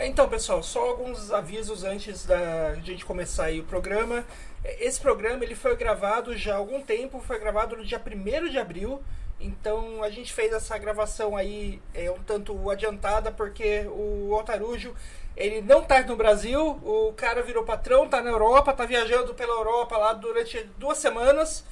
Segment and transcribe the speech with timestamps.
[0.00, 4.24] Então, pessoal, só alguns avisos antes da gente começar aí o programa.
[4.64, 8.58] Esse programa ele foi gravado já há algum tempo, foi gravado no dia 1 de
[8.58, 9.02] abril.
[9.40, 14.94] Então a gente fez essa gravação aí é, um tanto adiantada porque o Altarujo
[15.36, 19.52] ele não tá no Brasil, o cara virou patrão, tá na Europa, tá viajando pela
[19.52, 21.64] Europa lá durante duas semanas.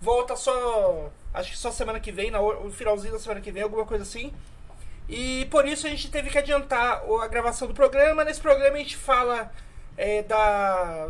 [0.00, 3.84] Volta só, acho que só semana que vem, no finalzinho da semana que vem, alguma
[3.84, 4.32] coisa assim.
[5.08, 8.24] E por isso a gente teve que adiantar a gravação do programa.
[8.24, 9.52] Nesse programa a gente fala
[9.96, 11.08] é, da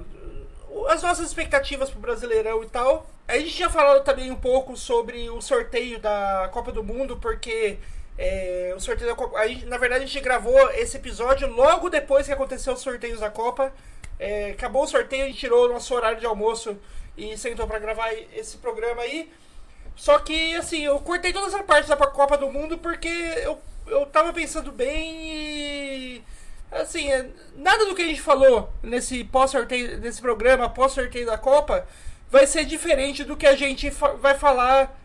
[0.89, 3.07] as nossas expectativas pro Brasileirão e tal.
[3.27, 7.79] A gente tinha falado também um pouco sobre o sorteio da Copa do Mundo, porque
[8.19, 9.47] é, o sorteio da Copa.
[9.49, 13.31] Gente, na verdade, a gente gravou esse episódio logo depois que aconteceu os sorteios da
[13.31, 13.73] Copa.
[14.19, 16.77] É, acabou o sorteio, a gente tirou o nosso horário de almoço
[17.17, 19.31] e sentou para gravar esse programa aí.
[19.95, 24.07] Só que, assim, eu cortei toda essa parte da Copa do Mundo porque eu, eu
[24.07, 26.25] tava pensando bem e.
[26.71, 31.87] Assim, é, nada do que a gente falou nesse pós-sorteio, nesse programa, pós-sorteio da Copa,
[32.29, 34.99] vai ser diferente do que a gente fa vai falar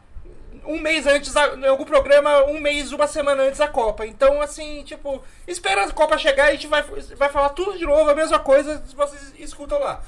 [0.65, 4.05] um mês antes, em algum programa, um mês, uma semana antes da Copa.
[4.05, 7.85] Então, assim, tipo, espera a Copa chegar e a gente vai, vai falar tudo de
[7.85, 10.03] novo, a mesma coisa, vocês escutam lá.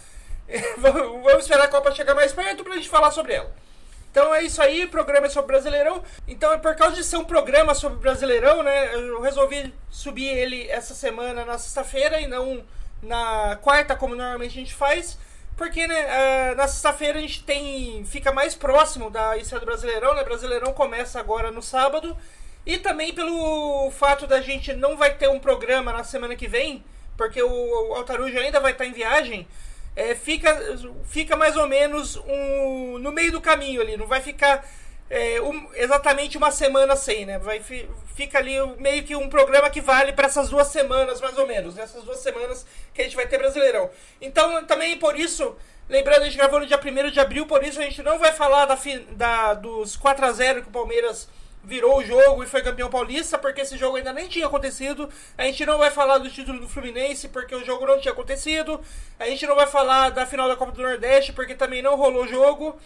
[0.78, 3.52] Vamos esperar a Copa chegar mais perto pra gente falar sobre ela.
[4.14, 6.04] Então é isso aí, programa é sobre Brasileirão.
[6.28, 10.94] Então, por causa de ser um programa sobre Brasileirão, né, eu resolvi subir ele essa
[10.94, 12.64] semana na sexta-feira e não
[13.02, 15.18] na quarta, como normalmente a gente faz.
[15.58, 18.06] Porque, né, uh, na sexta-feira a gente tem.
[18.06, 20.24] fica mais próximo da estreia do Brasileirão, né?
[20.24, 22.16] Brasileirão começa agora no sábado.
[22.68, 26.86] E também pelo fato da gente não vai ter um programa na semana que vem,
[27.18, 29.48] porque o Altarujo ainda vai estar em viagem.
[29.96, 30.58] É, fica,
[31.06, 34.66] fica mais ou menos um, no meio do caminho ali, não vai ficar
[35.10, 37.38] é, um, exatamente uma semana sem, né?
[37.38, 37.62] Vai,
[38.16, 41.78] fica ali meio que um programa que vale para essas duas semanas, mais ou menos.
[41.78, 43.92] Essas duas semanas que a gente vai ter Brasileirão.
[44.20, 45.56] Então, também por isso,
[45.88, 48.32] lembrando, a gente gravou no dia 1 de abril, por isso a gente não vai
[48.32, 48.78] falar da,
[49.12, 51.30] da, dos 4 a 0 que o Palmeiras
[51.64, 55.10] virou o jogo e foi campeão paulista, porque esse jogo ainda nem tinha acontecido.
[55.38, 58.82] A gente não vai falar do título do Fluminense, porque o jogo não tinha acontecido.
[59.18, 62.24] A gente não vai falar da final da Copa do Nordeste, porque também não rolou
[62.24, 62.78] o jogo.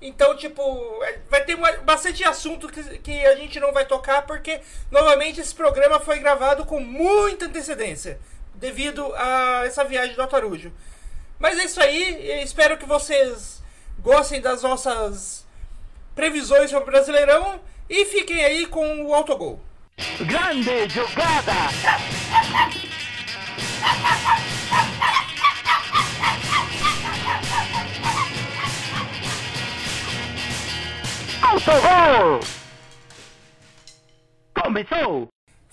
[0.00, 0.62] Então, tipo,
[1.02, 5.54] é, vai ter bastante assunto que, que a gente não vai tocar, porque, novamente, esse
[5.54, 8.20] programa foi gravado com muita antecedência,
[8.54, 10.72] devido a essa viagem do Altarujo.
[11.38, 13.60] Mas é isso aí, espero que vocês
[13.98, 15.44] gostem das nossas
[16.14, 19.60] previsões sobre o Brasileirão e fiquem aí com o autogol.
[20.20, 21.52] Grande jogada!
[31.42, 32.40] Autogol!
[34.54, 35.28] Começou!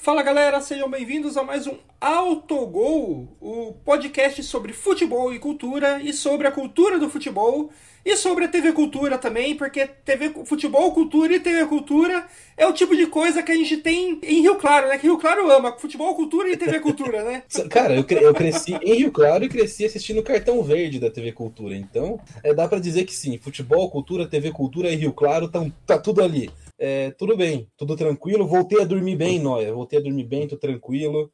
[0.05, 6.13] Fala galera, sejam bem-vindos a mais um Autogol, o podcast sobre futebol e cultura e
[6.13, 7.71] sobre a cultura do futebol
[8.05, 12.71] e sobre a TV Cultura também, porque TV Futebol, Cultura e TV Cultura é o
[12.71, 14.99] tipo de coisa que a gente tem em Rio Claro, né?
[14.99, 17.41] Que Rio Claro ama futebol, cultura e TV Cultura, né?
[17.71, 21.09] Cara, eu, cre eu cresci em Rio Claro e cresci assistindo o cartão verde da
[21.09, 21.75] TV Cultura.
[21.75, 25.73] Então, é, dá para dizer que sim, futebol, cultura, TV Cultura e Rio Claro tão,
[25.87, 26.51] tá tudo ali.
[26.77, 28.47] É, tudo bem, tudo tranquilo.
[28.47, 29.73] Voltei a dormir bem, Noia.
[29.73, 31.31] Voltei a dormir bem, tô tranquilo.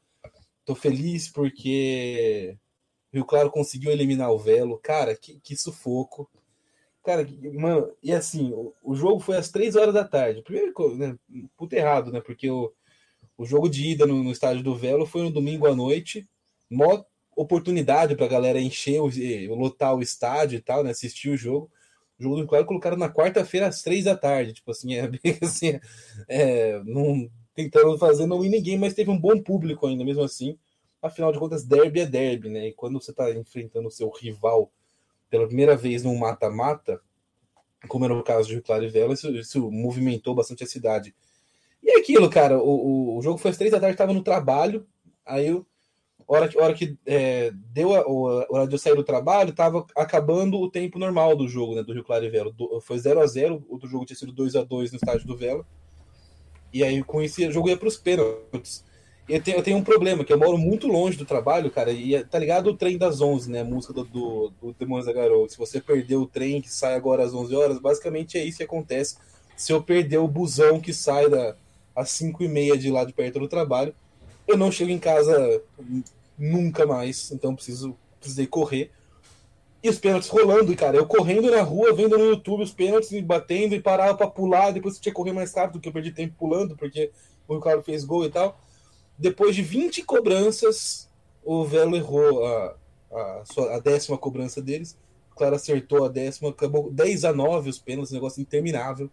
[0.65, 2.57] Tô feliz porque
[3.11, 4.77] Rio Claro conseguiu eliminar o Velo.
[4.77, 6.29] Cara, que, que sufoco.
[7.03, 10.43] Cara, mano, e assim, o, o, jogo foi às três horas da tarde.
[10.43, 11.17] Primeiro, né,
[11.57, 12.21] puto errado, né?
[12.21, 12.71] Porque o,
[13.37, 16.27] o jogo de ida no, no estádio do Velo foi no domingo à noite.
[16.69, 17.03] Mó
[17.35, 20.91] oportunidade pra galera encher, o, lotar o estádio e tal, né?
[20.91, 21.71] Assistir o jogo.
[22.21, 24.53] O jogo do Claro colocaram na quarta-feira às três da tarde.
[24.53, 25.79] Tipo assim, é bem assim,
[26.27, 30.55] é, não, tentando fazer não ir ninguém, mas teve um bom público ainda, mesmo assim.
[31.01, 32.67] Afinal de contas, derby é derby, né?
[32.67, 34.71] E quando você tá enfrentando o seu rival
[35.31, 37.01] pela primeira vez num mata-mata,
[37.87, 41.15] como era o caso de Claro e Vela, isso, isso, movimentou bastante a cidade.
[41.81, 44.85] E é aquilo, cara, o, o jogo foi às três da tarde, estava no trabalho,
[45.25, 45.65] aí eu,
[46.33, 50.59] hora, hora que é, deu a, a hora de eu sair do trabalho, estava acabando
[50.59, 52.51] o tempo normal do jogo, né, do Rio Claro e Vela.
[52.51, 55.37] Do, foi 0 a 0 outro jogo tinha sido 2 a 2 no estádio do
[55.37, 55.65] Vela.
[56.73, 58.83] E aí com isso o jogo ia para os pênaltis
[59.31, 62.15] eu tenho, eu tenho um problema, que eu moro muito longe do trabalho, cara, e
[62.15, 63.61] é, tá ligado o trem das 11, né?
[63.61, 65.47] A música do, do, do Demônios da Garoa.
[65.47, 68.63] Se você perdeu o trem que sai agora às 11 horas, basicamente é isso que
[68.63, 69.17] acontece.
[69.55, 71.55] Se eu perder o busão que sai da,
[71.95, 73.95] às 5 e meia de lá de perto do trabalho,
[74.47, 75.61] eu não chego em casa
[76.41, 78.91] nunca mais, então preciso precisei correr.
[79.83, 80.97] E os pênaltis rolando, cara.
[80.97, 84.71] Eu correndo na rua, vendo no YouTube os pênaltis, e batendo e parava pra pular.
[84.71, 87.11] Depois tinha que correr mais rápido, porque eu perdi tempo pulando, porque
[87.47, 88.59] o Ricardo fez gol e tal
[89.21, 91.07] depois de 20 cobranças,
[91.43, 92.75] o Velo errou a,
[93.11, 94.97] a, sua, a décima cobrança deles.
[95.31, 99.11] O Claro acertou a décima, acabou 10 a 9 os pênaltis, um negócio interminável.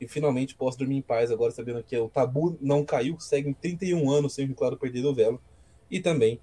[0.00, 4.10] E finalmente posso dormir em paz agora, sabendo que o tabu não caiu, seguem 31
[4.10, 5.40] anos sem o Claro perder do Velo.
[5.88, 6.40] E também,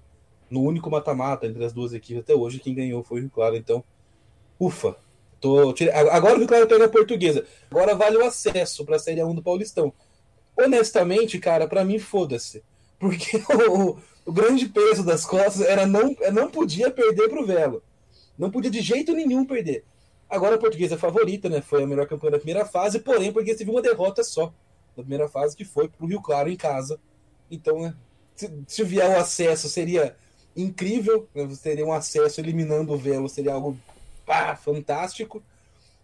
[0.50, 3.56] no único mata-mata entre as duas equipes até hoje, quem ganhou foi o Rio Claro.
[3.56, 3.82] Então,
[4.58, 4.96] ufa.
[5.40, 5.74] Tô,
[6.10, 7.44] agora o Rio Claro pega a portuguesa.
[7.70, 9.92] Agora vale o acesso para a Série 1 do Paulistão.
[10.58, 12.62] Honestamente, cara, para mim, foda-se.
[12.98, 13.36] Porque
[13.68, 17.82] o, o, grande peso das costas era não, não podia perder pro Velo.
[18.38, 19.84] Não podia de jeito nenhum perder.
[20.30, 21.60] Agora a portuguesa é favorita, né?
[21.60, 24.52] Foi a melhor campanha da primeira fase, porém, porque teve uma derrota só
[24.96, 26.98] na primeira fase, que foi pro Rio Claro em casa.
[27.50, 27.94] Então, né?
[28.34, 30.16] Se, se vier o acesso, seria
[30.56, 31.28] incrível.
[31.34, 31.48] Né?
[31.62, 33.78] Teria um acesso eliminando o Velo, seria algo
[34.26, 35.42] pá, fantástico.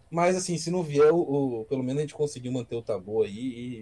[0.09, 1.19] Mas assim, se não vier, o,
[1.61, 3.81] o, pelo menos a gente conseguiu manter o tabu aí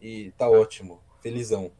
[0.00, 1.00] e, e tá ótimo.
[1.20, 1.70] Felizão.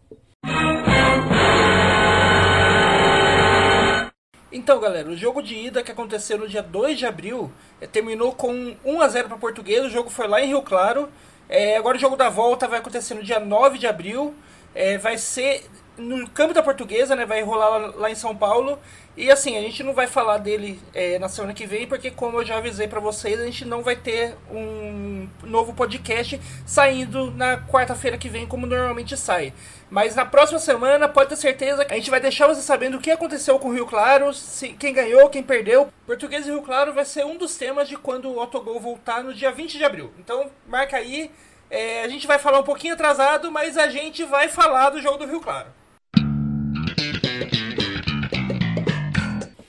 [4.50, 8.32] Então, galera, o jogo de ida que aconteceu no dia 2 de abril é, terminou
[8.32, 9.86] com 1 a 0 para Portuguesa.
[9.86, 11.08] O jogo foi lá em Rio Claro.
[11.48, 14.32] É, agora o jogo da volta vai acontecer no dia 9 de abril.
[14.74, 17.24] É, vai ser no campo da Portuguesa, né?
[17.24, 18.78] Vai rolar lá, lá, em São Paulo.
[19.16, 22.40] E assim, a gente não vai falar dele é, na semana que vem, porque como
[22.40, 27.58] eu já avisei para vocês, a gente não vai ter um novo podcast saindo na
[27.58, 29.52] quarta-feira que vem, como normalmente sai.
[29.88, 33.00] Mas na próxima semana, pode ter certeza que a gente vai deixar você sabendo o
[33.00, 35.92] que aconteceu com o Rio Claro, se, quem ganhou, quem perdeu.
[36.06, 39.32] Português e Rio Claro vai ser um dos temas de quando o Autogol voltar no
[39.32, 40.12] dia 20 de abril.
[40.18, 41.30] Então, marca aí.
[41.70, 45.18] É, a gente vai falar um pouquinho atrasado, mas a gente vai falar do jogo
[45.18, 45.68] do Rio Claro.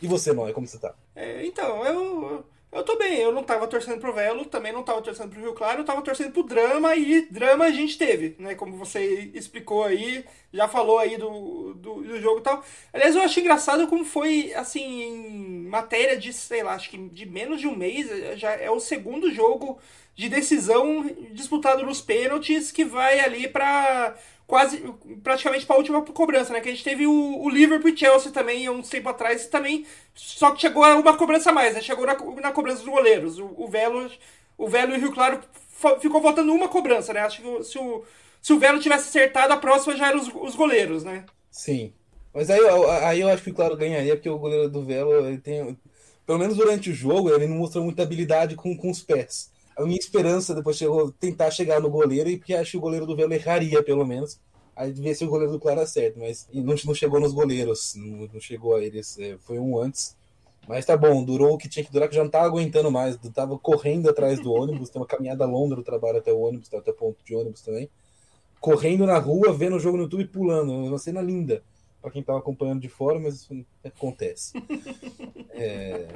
[0.06, 0.94] E você, Noé, como você tá?
[1.16, 3.18] É, então, eu, eu tô bem.
[3.18, 6.04] Eu não tava torcendo pro Velo, também não tava torcendo pro Rio Claro, eu tava
[6.04, 8.54] torcendo pro Drama e Drama a gente teve, né?
[8.54, 10.24] Como você explicou aí,
[10.54, 12.64] já falou aí do, do, do jogo e tal.
[12.94, 17.26] Aliás, eu achei engraçado como foi, assim, em matéria de, sei lá, acho que de
[17.26, 19.80] menos de um mês, já é o segundo jogo
[20.14, 24.16] de decisão disputado nos pênaltis que vai ali para
[24.48, 24.84] quase
[25.24, 26.62] praticamente para a última cobrança, né?
[26.62, 29.86] Que a gente teve o, o Liverpool e Chelsea também há um tempo atrás, também
[30.14, 31.82] só que chegou a uma cobrança a mais, né?
[31.82, 33.40] Chegou na, na cobrança dos goleiros.
[33.40, 34.10] O, o Velo,
[34.58, 35.40] o Velo e o Rio Claro
[36.00, 37.22] ficou faltando uma cobrança, né?
[37.22, 38.04] Acho que se o,
[38.42, 41.26] se o Velo tivesse acertado, a próxima já eram os, os goleiros, né?
[41.50, 41.94] Sim.
[42.34, 42.60] Mas aí,
[43.04, 45.78] aí eu acho que o Claro ganharia, porque o goleiro do Velo, ele tem.
[46.26, 49.84] Pelo menos durante o jogo, ele não mostrou muita habilidade com, com os pés a
[49.84, 53.16] minha esperança depois chegou tentar chegar no goleiro, e porque acho que o goleiro do
[53.16, 54.40] Velo erraria, pelo menos.
[54.76, 58.28] Aí ver se o goleiro do Claro acerta, mas não, não chegou nos goleiros, não,
[58.34, 60.16] não chegou a eles, é, foi um antes.
[60.68, 63.18] Mas tá bom, durou o que tinha que durar, que já não tava aguentando mais,
[63.34, 66.92] tava correndo atrás do ônibus, tem uma caminhada longa do trabalho até o ônibus, até
[66.92, 67.90] o ponto de ônibus também.
[68.60, 71.64] Correndo na rua, vendo o jogo no YouTube e pulando, uma cena linda
[72.02, 74.54] para quem tava acompanhando de fora, mas isso acontece.
[75.58, 76.08] É,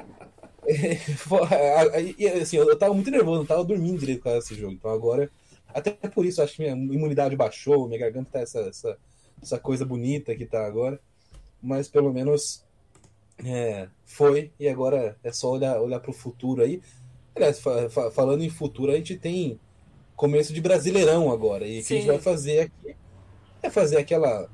[2.41, 4.73] assim, eu tava muito nervoso, não tava dormindo direito com esse jogo.
[4.73, 5.29] Então agora,
[5.73, 8.97] até por isso, acho que minha imunidade baixou, minha garganta tá essa, essa,
[9.41, 10.99] essa coisa bonita que tá agora.
[11.61, 12.63] Mas pelo menos
[13.43, 16.81] é, foi, e agora é só olhar, olhar pro futuro aí.
[17.35, 19.59] Aliás, fa fa falando em futuro, a gente tem
[20.15, 21.65] começo de Brasileirão agora.
[21.65, 22.95] E o que a gente vai fazer aqui
[23.61, 24.49] é fazer aquela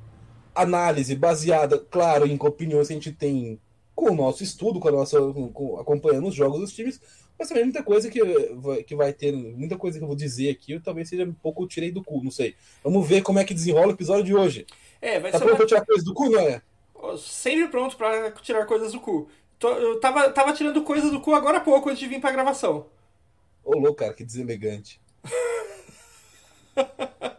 [0.54, 3.60] análise baseada, claro, em opiniões que a gente tem
[3.96, 5.18] com o nosso estudo, com a nossa,
[5.54, 7.00] com, acompanhando os jogos dos times,
[7.38, 8.22] mas também muita coisa que
[8.54, 11.32] vai, que vai ter, muita coisa que eu vou dizer aqui, eu talvez seja um
[11.32, 12.54] pouco tirei do cu, não sei.
[12.84, 14.66] Vamos ver como é que desenrola o episódio de hoje.
[15.00, 15.56] É, vai tá ser pronto uma...
[15.56, 16.60] pra tirar coisas do cu, não é?
[17.18, 19.28] Sempre pronto para tirar coisas do cu.
[19.60, 22.86] Eu tava, tava tirando coisas do cu agora há pouco, antes de vir pra gravação.
[23.64, 25.00] Ô, louco, cara, que deselegante.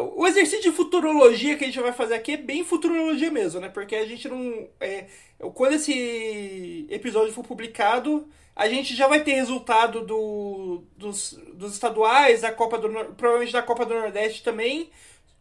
[0.00, 3.68] O exercício de futurologia que a gente vai fazer aqui é bem futurologia mesmo, né?
[3.68, 4.68] Porque a gente não.
[4.80, 5.06] É,
[5.54, 12.42] quando esse episódio for publicado, a gente já vai ter resultado do, dos, dos estaduais,
[12.42, 14.90] da Copa do provavelmente da Copa do Nordeste também.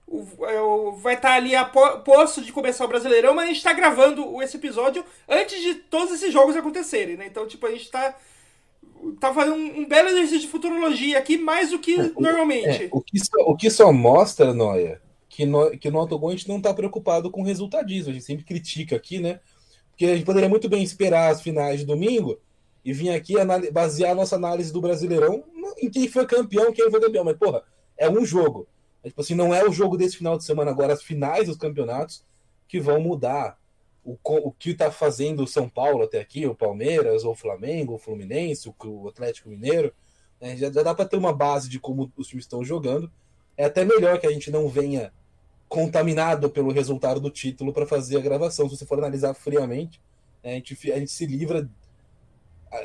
[0.08, 3.74] O, é, vai estar ali a posto de começar o Brasileirão, mas a gente está
[3.74, 7.28] gravando esse episódio antes de todos esses jogos acontecerem, né?
[7.28, 8.16] Então, tipo, a gente está
[9.20, 12.86] tá fazendo um, um, belo exercício de futurologia aqui, mais do que é, normalmente.
[12.86, 16.32] É, o, que só, o que só mostra, Noia, que no, que no Autogol a
[16.34, 18.12] gente não está preocupado com resultadismo.
[18.12, 19.40] A gente sempre critica aqui, né?
[19.92, 22.40] Porque a gente poderia muito bem esperar as finais de domingo
[22.86, 23.36] e vir aqui
[23.72, 25.44] basear a nossa análise do Brasileirão
[25.82, 27.26] em quem foi campeão, quem foi campeão.
[27.26, 27.64] Mas, porra,
[27.98, 28.68] é um jogo.
[29.04, 31.58] É, tipo assim, não é o jogo desse final de semana agora, as finais dos
[31.58, 32.24] campeonatos
[32.68, 33.59] que vão mudar
[34.10, 37.94] o, o que está fazendo o São Paulo até aqui, o Palmeiras, ou o Flamengo,
[37.94, 39.94] o Fluminense, o, Atlético Mineiro,
[40.42, 40.58] né?
[40.58, 43.12] já, já, dá para ter uma base de como os times estão jogando.
[43.56, 45.14] é até melhor que a gente não venha
[45.68, 48.68] contaminado pelo resultado do título para fazer a gravação.
[48.68, 50.02] Se você for analisar friamente,
[50.44, 51.70] a gente, a gente se livra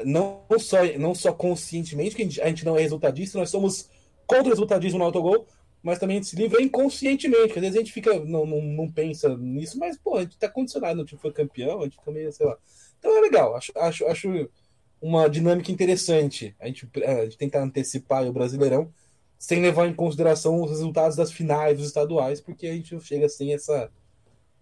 [0.05, 3.89] não só, não só conscientemente, que a gente, a gente não é resultadista, nós somos
[4.27, 5.47] contra o resultadismo no autogol,
[5.85, 8.63] mas também a gente se livra inconscientemente, que às vezes a gente fica, não, não,
[8.63, 11.99] não pensa nisso, mas, pô, a gente tá condicionado, o time foi campeão, a gente
[12.03, 12.57] também, sei lá.
[12.99, 14.51] Então é legal, acho, acho, acho
[14.99, 18.91] uma dinâmica interessante a gente, a gente tentar antecipar o Brasileirão
[19.39, 23.53] sem levar em consideração os resultados das finais dos estaduais, porque a gente chega sem
[23.53, 23.93] essa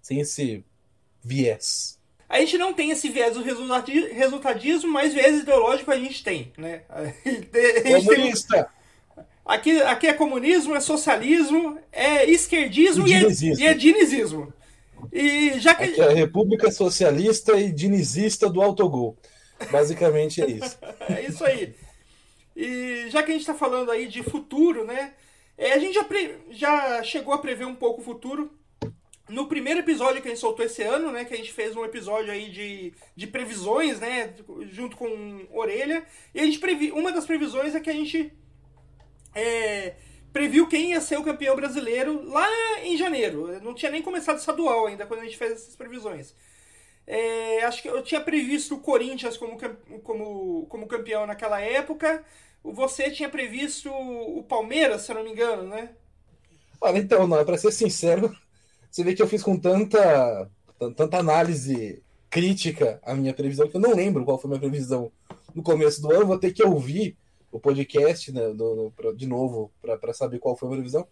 [0.00, 0.64] sem esse
[1.22, 2.00] viés.
[2.28, 6.82] A gente não tem esse viés do resultadismo, mas viés ideológico a gente tem, né?
[6.90, 8.68] A gente Comunista!
[9.44, 14.52] Aqui, aqui é comunismo, é socialismo, é esquerdismo e, e, é, e é dinizismo.
[15.12, 15.84] E já que...
[15.84, 19.16] Aqui é a República Socialista e dinizista do autogol.
[19.70, 20.78] Basicamente é isso.
[21.08, 21.74] é isso aí.
[22.54, 25.14] E já que a gente está falando aí de futuro, né?
[25.58, 26.36] É, a gente já, pre...
[26.50, 28.50] já chegou a prever um pouco o futuro.
[29.28, 31.24] No primeiro episódio que a gente soltou esse ano, né?
[31.24, 34.34] Que a gente fez um episódio aí de, de previsões, né?
[34.70, 36.04] Junto com Orelha.
[36.34, 36.92] E a gente previ...
[36.92, 38.32] Uma das previsões é que a gente
[39.34, 39.94] é,
[40.32, 42.48] previu quem ia ser o campeão brasileiro lá
[42.82, 43.60] em janeiro.
[43.60, 46.34] Não tinha nem começado o estadual ainda quando a gente fez essas previsões.
[47.06, 49.58] É, acho que eu tinha previsto o Corinthians como,
[50.02, 52.24] como, como campeão naquela época.
[52.62, 55.90] Você tinha previsto o Palmeiras, se eu não me engano, né?
[56.80, 58.34] Olha, então, não, pra ser sincero,
[58.90, 60.50] você vê que eu fiz com tanta,
[60.96, 65.12] tanta análise crítica a minha previsão que eu não lembro qual foi a minha previsão
[65.54, 66.26] no começo do ano.
[66.26, 67.16] Vou ter que ouvir
[67.52, 71.06] o podcast né, do, do, de novo para saber qual foi a previsão.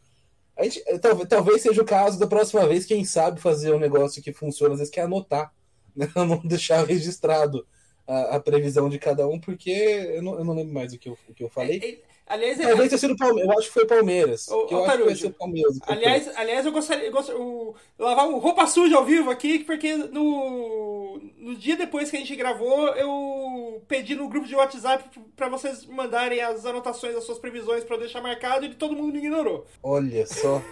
[0.57, 4.23] A gente, talvez, talvez seja o caso da próxima vez, quem sabe fazer um negócio
[4.23, 5.53] que funciona, às vezes, que é anotar
[5.95, 6.09] né?
[6.17, 7.67] não deixar registrado
[8.07, 11.09] a, a, previsão de cada um, porque eu não, eu não lembro mais o que
[11.09, 12.03] eu, o que eu falei.
[12.31, 13.51] É, é, aliás, Talvez tenha sido Palmeiras.
[13.51, 14.49] Eu acho que foi Palmeiras.
[14.49, 15.79] O, eu acho que vai ser Palmeiras.
[15.83, 19.97] Aliás, aliás, eu gostaria, eu gostaria o, lavar um roupa suja ao vivo aqui, porque
[19.97, 25.05] no, no dia depois que a gente gravou, eu pedi no grupo de WhatsApp
[25.37, 29.19] para vocês mandarem as anotações das suas previsões para deixar marcado e todo mundo me
[29.19, 29.67] ignorou.
[29.83, 30.63] Olha só.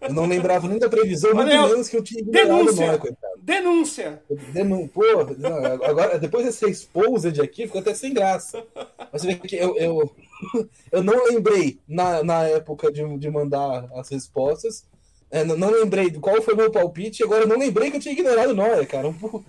[0.00, 2.98] Eu não lembrava nem da previsão, muito menos que eu tinha Denúncia!
[2.98, 3.34] Coitado.
[3.38, 4.22] Denúncia!
[4.52, 4.88] Denun...
[4.88, 5.02] Pô,
[5.36, 8.64] não, agora, depois dessa exposed aqui, ficou até sem graça.
[9.12, 10.10] Mas você vê que eu, eu,
[10.90, 14.84] eu não lembrei na, na época de, de mandar as respostas.
[15.30, 18.12] É, não, não, lembrei qual foi meu palpite, agora eu não lembrei que eu tinha
[18.12, 19.08] ignorado Noia, cara.
[19.08, 19.34] Um, um,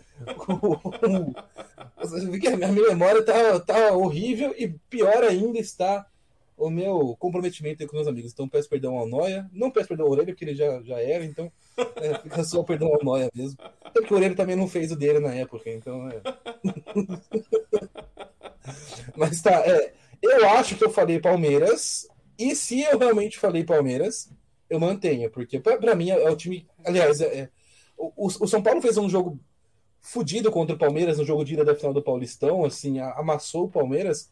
[1.06, 1.34] um,
[2.54, 6.08] a minha memória tá, tá horrível e pior ainda está
[6.58, 8.32] o meu comprometimento com meus amigos.
[8.32, 9.50] Então peço perdão ao Noia.
[9.52, 11.52] Não peço perdão ao Orelha, porque ele já, já era, então
[11.98, 13.58] é, fica só perdão ao Noia mesmo.
[13.84, 16.22] Até porque o Orelha também não fez o dele na época, então é.
[19.16, 19.94] Mas tá, é,
[20.30, 24.32] eu acho que eu falei Palmeiras, e se eu realmente falei Palmeiras,
[24.70, 26.68] eu mantenho, porque para mim é, é, o time.
[26.84, 27.50] Aliás, é, é,
[27.98, 29.40] o, o São Paulo fez um jogo
[30.02, 33.70] fudido contra o Palmeiras no jogo de ida da final do Paulistão, assim, amassou o
[33.70, 34.32] Palmeiras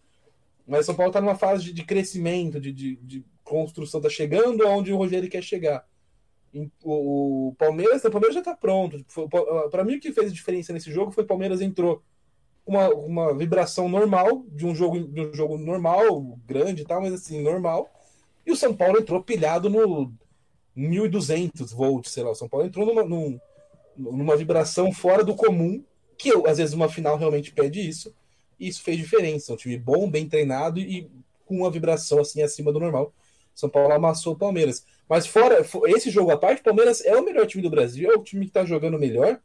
[0.65, 4.09] mas o São Paulo está numa fase de, de crescimento, de, de, de, construção, está
[4.09, 5.85] chegando aonde o Rogério quer chegar.
[6.81, 9.05] O, o Palmeiras, o Palmeiras já está pronto.
[9.69, 12.01] Para mim, o que fez a diferença nesse jogo foi o Palmeiras entrou
[12.65, 17.13] uma, uma vibração normal de um jogo de um jogo normal, grande e tal, mas
[17.13, 17.89] assim, normal.
[18.45, 20.11] E o São Paulo entrou pilhado no
[20.75, 22.31] 1200 volts, sei lá.
[22.31, 23.39] O São Paulo entrou numa, num,
[23.97, 25.83] numa vibração fora do comum,
[26.17, 28.13] que às vezes uma final realmente pede isso
[28.59, 29.53] e isso fez diferença.
[29.53, 31.09] Um time bom, bem treinado e
[31.45, 33.13] com uma vibração assim acima do normal.
[33.53, 34.85] São Paulo amassou o Palmeiras.
[35.07, 38.15] Mas fora esse jogo à parte, o Palmeiras é o melhor time do Brasil, é
[38.15, 39.39] o time que está jogando melhor.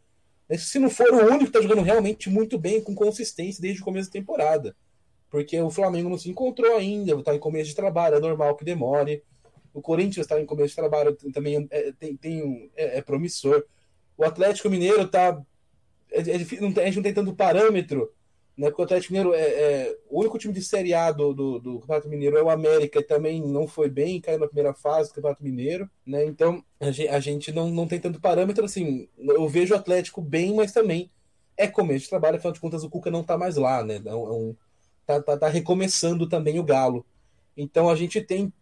[0.57, 3.85] Se não for o único que está jogando realmente muito bem, com consistência desde o
[3.85, 4.75] começo da temporada.
[5.31, 8.65] Porque o Flamengo não se encontrou ainda, está em começo de trabalho, é normal que
[8.65, 9.23] demore.
[9.75, 13.65] O Corinthians está em começo de trabalho, também é, tem, tem um, é, é, promissor.
[14.17, 15.41] O Atlético Mineiro está.
[16.11, 18.11] É, é, a gente não tem tanto parâmetro
[18.59, 18.69] né?
[18.69, 21.79] Porque o Atlético Mineiro é, é, o único time de Série A do, do, do,
[21.79, 25.15] Campeonato Mineiro é o América, e também não foi bem, caiu na primeira fase do
[25.15, 26.25] Campeonato Mineiro, né?
[26.25, 29.09] Então a gente, a gente não, não tem tanto parâmetro assim.
[29.17, 31.09] Eu vejo o Atlético bem, mas também
[31.57, 34.03] é começo de trabalho, afinal de contas o Cuca não tá mais lá, né?
[34.05, 34.57] É um,
[35.07, 37.07] tá, tá, tá recomeçando também o Galo.
[37.57, 38.53] Então a gente tem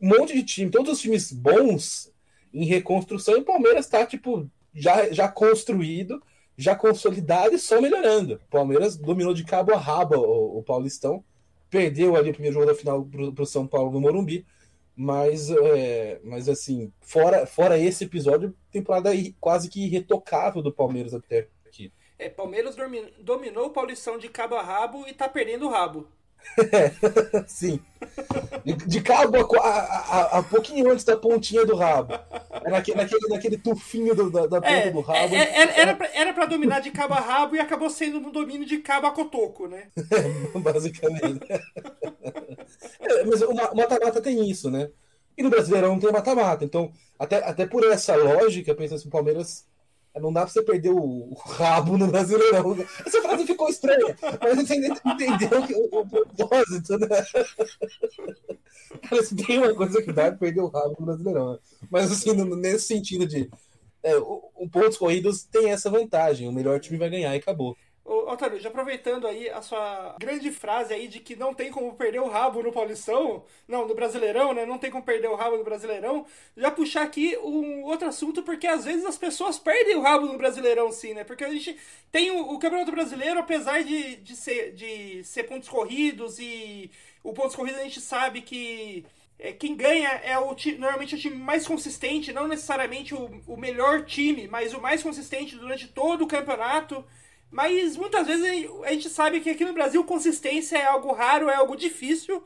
[0.00, 2.10] um monte de time, todos os times bons
[2.54, 6.22] em reconstrução, e o Palmeiras tá, tipo, já, já construído
[6.56, 8.34] já consolidado e só melhorando.
[8.34, 11.24] O Palmeiras dominou de cabo a rabo o, o Paulistão,
[11.70, 13.04] perdeu ali o primeiro jogo da final
[13.34, 14.46] para o São Paulo no Morumbi,
[14.94, 21.48] mas, é, mas assim, fora, fora esse episódio, temporada quase que irretocável do Palmeiras até
[21.66, 21.92] aqui.
[22.18, 22.76] É, Palmeiras
[23.20, 26.06] dominou o Paulistão de cabo a rabo e tá perdendo o rabo.
[26.72, 26.92] É,
[27.46, 27.80] sim.
[28.64, 32.14] De, de cabo a, a, a, pouquinho antes da pontinha do rabo.
[32.68, 35.34] Naquele, naquele, naquele tufinho do, da, da ponta é, do rabo.
[35.34, 38.30] É, é, era, pra, era pra dominar de cabo a rabo e acabou sendo um
[38.30, 39.88] domínio de cabo a cotoco, né?
[40.54, 41.46] Basicamente.
[43.00, 44.88] É, mas o mata-mata tem isso, né?
[45.36, 46.64] E no Brasileirão não tem mata-mata.
[46.64, 49.66] Então, até, até por essa lógica, pensando assim, o Palmeiras
[50.20, 52.76] não dá pra você perder o, rabo no Brasileirão.
[53.06, 57.08] Essa frase ficou estranha, mas você entendeu que o, o propósito, né?
[59.08, 61.58] Cara, tem uma coisa que dá pra perder o rabo no Brasileirão.
[61.90, 63.50] Mas assim, nesse sentido de.
[64.02, 66.48] É, o, o pontos corridos tem essa vantagem.
[66.48, 67.76] O melhor time vai ganhar e acabou.
[68.04, 68.26] Ô,
[68.58, 72.28] já aproveitando aí a sua grande frase aí de que não tem como perder o
[72.28, 74.66] rabo no Paulistão, não, no Brasileirão, né?
[74.66, 76.26] Não tem como perder o rabo no Brasileirão.
[76.56, 80.36] Já puxar aqui um outro assunto, porque às vezes as pessoas perdem o rabo no
[80.36, 81.22] Brasileirão, sim, né?
[81.22, 81.78] Porque a gente
[82.10, 86.90] tem o, o Campeonato Brasileiro, apesar de, de, ser, de ser pontos corridos e
[87.22, 89.06] o pontos corridos a gente sabe que
[89.38, 94.04] é, quem ganha é o normalmente o time mais consistente, não necessariamente o, o melhor
[94.04, 97.04] time, mas o mais consistente durante todo o campeonato.
[97.52, 101.54] Mas muitas vezes a gente sabe que aqui no Brasil consistência é algo raro, é
[101.54, 102.42] algo difícil.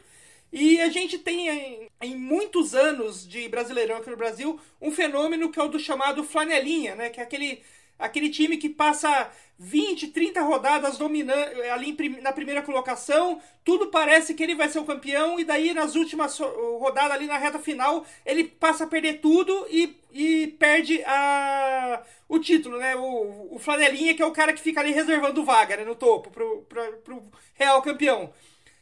[0.53, 5.51] E a gente tem em, em, muitos anos de Brasileirão aqui no Brasil um fenômeno
[5.51, 7.09] que é o do chamado flanelinha, né?
[7.09, 7.63] Que é aquele,
[7.99, 14.43] aquele time que passa 20, 30 rodadas dominando ali na primeira colocação, tudo parece que
[14.43, 18.45] ele vai ser o campeão, e daí nas últimas rodadas ali na reta final, ele
[18.45, 22.95] passa a perder tudo e, e perde a, o título, né?
[22.97, 26.31] O, o Flanelinha, que é o cara que fica ali reservando vaga né, no topo
[26.31, 27.23] pro, pro, pro
[27.55, 28.31] real campeão.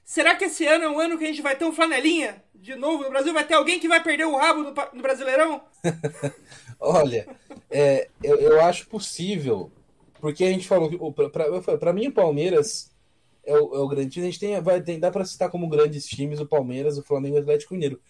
[0.04, 2.74] Será que esse ano é um ano que a gente vai ter um Flanelinha de
[2.74, 3.32] novo no Brasil?
[3.32, 5.62] Vai ter alguém que vai perder o rabo no, no Brasileirão?
[6.78, 7.26] Olha,
[7.74, 9.70] é, eu, eu acho possível
[10.20, 10.98] porque a gente falou que,
[11.78, 12.90] para mim, o Palmeiras
[13.44, 14.26] é o, é o, grande time.
[14.26, 17.36] A gente tem, vai, tem, dá para citar como grandes times o Palmeiras, o Flamengo
[17.36, 18.00] o Atlético Mineiro.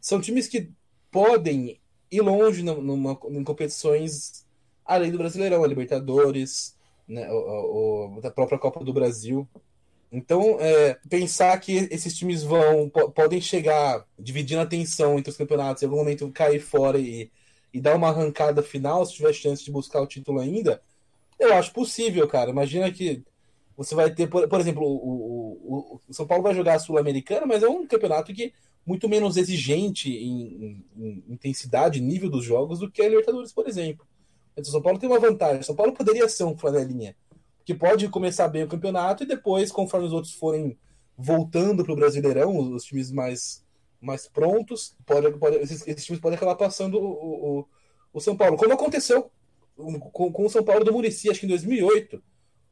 [0.00, 0.68] São times que
[1.12, 1.78] podem
[2.10, 4.44] ir longe numa, em competições
[4.84, 9.46] além do Brasileirão, a Libertadores, né, o, o, a própria Copa do Brasil.
[10.10, 15.84] Então, é, pensar que esses times vão podem chegar dividindo a atenção entre os campeonatos,
[15.84, 17.30] em algum momento cair fora e,
[17.72, 20.82] e dar uma arrancada final, se tiver chance de buscar o título ainda,
[21.38, 22.50] eu acho possível, cara.
[22.50, 23.22] Imagina que
[23.76, 27.46] você vai ter, por, por exemplo, o, o, o, São Paulo vai jogar a Sul-Americana,
[27.46, 28.52] mas é um campeonato que
[28.84, 33.68] muito menos exigente em, em, em intensidade, nível dos jogos do que a Libertadores, por
[33.68, 34.06] exemplo.
[34.52, 35.62] Então, o São Paulo tem uma vantagem.
[35.62, 37.14] São Paulo poderia ser um flanelinha
[37.64, 40.76] que pode começar bem o campeonato e depois, conforme os outros forem
[41.16, 43.64] voltando para o Brasileirão, os, os, times mais,
[44.00, 47.68] mais prontos, pode, pode, esses, esses, times podem acabar passando o, o,
[48.12, 49.30] o São Paulo, como aconteceu
[49.76, 52.22] com, com o São Paulo do Murici, acho que em 2008.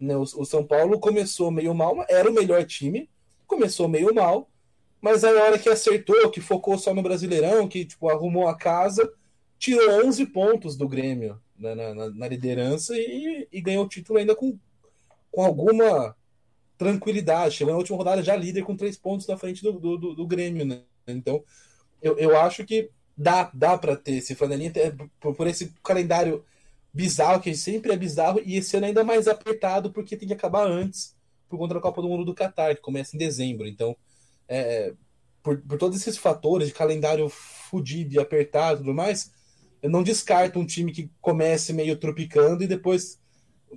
[0.00, 0.16] Né?
[0.16, 3.08] O, o, São Paulo começou meio mal, era o melhor time,
[3.46, 4.48] começou meio mal,
[5.00, 8.56] mas aí a hora que acertou, que focou só no Brasileirão, que tipo, arrumou a
[8.56, 9.10] casa,
[9.58, 14.18] tirou 11 pontos do Grêmio né, na, na, na liderança e, e, ganhou o título
[14.18, 14.58] ainda com,
[15.30, 16.16] com alguma
[16.76, 17.56] tranquilidade.
[17.56, 20.26] Chegou na última rodada já líder com três pontos na frente do, do, do, do
[20.26, 20.64] Grêmio.
[20.64, 20.82] Né?
[21.12, 21.42] Então,
[22.02, 24.72] eu, eu acho que dá, dá para ter esse flanelinha
[25.20, 26.44] por, por esse calendário
[26.92, 30.66] bizarro, que sempre é bizarro, e esse ano ainda mais apertado, porque tem que acabar
[30.66, 31.16] antes,
[31.48, 33.66] por conta da Copa do Mundo do Qatar, que começa em dezembro.
[33.66, 33.96] Então,
[34.48, 34.92] é,
[35.42, 39.32] por, por todos esses fatores de calendário fudido e apertado e tudo mais,
[39.82, 43.20] eu não descarto um time que comece meio tropicando e depois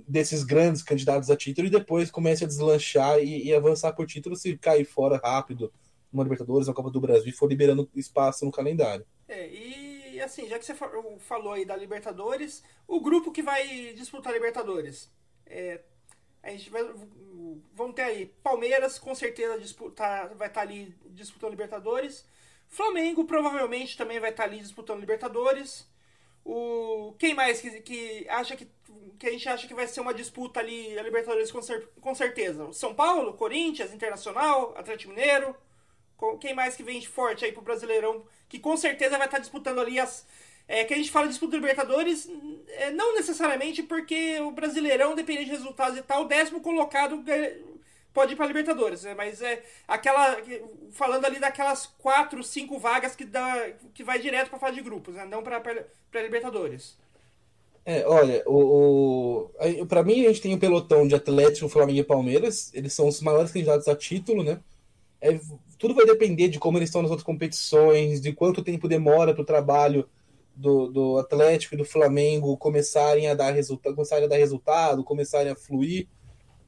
[0.08, 4.34] desses grandes candidatos a título e depois comece a deslanchar e, e avançar por título
[4.34, 5.72] se cair fora rápido
[6.12, 9.06] numa Libertadores, na Copa do Brasil e for liberando espaço no calendário.
[9.28, 9.82] É, e
[10.22, 10.74] assim, já que você
[11.18, 15.10] falou aí da Libertadores, o grupo que vai disputar a Libertadores.
[15.46, 15.80] É,
[16.42, 16.82] a gente vai.
[17.74, 22.24] Vamos ter aí Palmeiras, com certeza disputar, vai estar tá ali disputando Libertadores.
[22.68, 25.86] Flamengo provavelmente também vai estar tá ali disputando Libertadores.
[26.44, 28.66] O, quem mais que, que acha que,
[29.18, 32.14] que a gente acha que vai ser uma disputa ali a Libertadores com, cer, com
[32.14, 32.72] certeza?
[32.72, 35.54] São Paulo, Corinthians, Internacional, Atlético Mineiro.
[36.40, 39.98] Quem mais que vem forte aí pro Brasileirão, que com certeza vai estar disputando ali
[39.98, 40.26] as.
[40.68, 42.30] É, que a gente fala de disputa de Libertadores,
[42.68, 47.22] é, não necessariamente porque o Brasileirão, dependendo de resultados e tal, o décimo colocado
[48.14, 49.14] pode ir para Libertadores, né?
[49.14, 50.36] Mas é aquela.
[50.92, 55.14] Falando ali daquelas quatro, cinco vagas que, dá, que vai direto para fase de grupos,
[55.16, 55.24] né?
[55.24, 55.60] Não para
[56.14, 56.96] Libertadores.
[57.84, 61.98] É, olha, o, o para mim a gente tem o um pelotão de Atlético, Flamengo
[61.98, 62.72] e Palmeiras.
[62.72, 64.60] Eles são os maiores candidatos a título, né?
[65.20, 65.40] É,
[65.82, 69.42] tudo vai depender de como eles estão nas outras competições, de quanto tempo demora para
[69.42, 70.08] o trabalho
[70.54, 75.50] do, do Atlético e do Flamengo começarem a dar resultado, começarem a dar resultado, começarem
[75.50, 76.06] a fluir.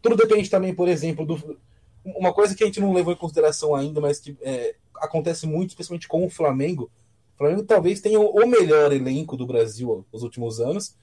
[0.03, 1.57] Tudo depende também, por exemplo, do
[2.05, 5.71] uma coisa que a gente não levou em consideração ainda, mas que é, acontece muito,
[5.71, 6.91] especialmente com o Flamengo.
[7.37, 10.97] O Flamengo talvez tenha o melhor elenco do Brasil nos últimos anos,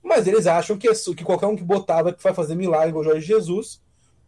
[0.00, 3.26] mas eles acham que, é que qualquer um que botava vai fazer milagre o Jorge
[3.26, 3.84] Jesus.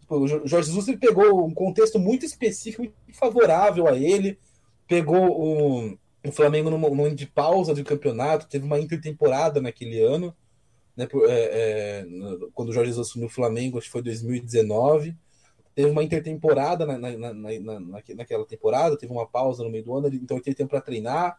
[0.09, 4.39] O Jorge Jesus ele pegou um contexto muito específico e favorável a ele,
[4.87, 10.35] pegou o, o Flamengo num momento de pausa de campeonato, teve uma intertemporada naquele ano,
[10.97, 12.07] né, é, é,
[12.55, 15.17] quando o Jorge Jesus assumiu o Flamengo, acho que foi 2019
[15.79, 17.81] teve uma intertemporada na, na, na,
[18.17, 21.39] naquela temporada, teve uma pausa no meio do ano, então ele teve tempo para treinar.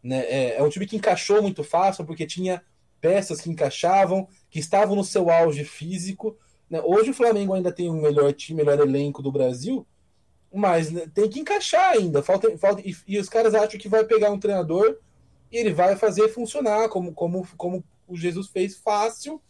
[0.00, 0.20] Né?
[0.26, 2.62] É, é, um time que encaixou muito fácil, porque tinha
[3.00, 6.38] peças que encaixavam, que estavam no seu auge físico.
[6.70, 6.80] Né?
[6.84, 9.84] Hoje o Flamengo ainda tem o melhor time, melhor elenco do Brasil,
[10.52, 12.22] mas né, tem que encaixar ainda.
[12.22, 14.98] Falta, falta, e, e, os caras acham que vai pegar um treinador
[15.50, 19.40] e ele vai fazer funcionar, como, como, como o Jesus fez fácil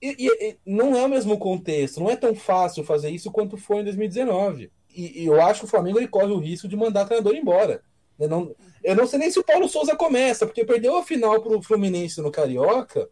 [0.00, 3.80] e, e, não é o mesmo contexto, não é tão fácil fazer isso quanto foi
[3.80, 4.70] em 2019.
[4.94, 7.34] E, e eu acho que o Flamengo ele corre o risco de mandar o treinador
[7.34, 7.82] embora.
[8.18, 11.40] Eu não, eu não sei nem se o Paulo Souza começa, porque perdeu a final
[11.40, 13.08] para o Fluminense no Carioca,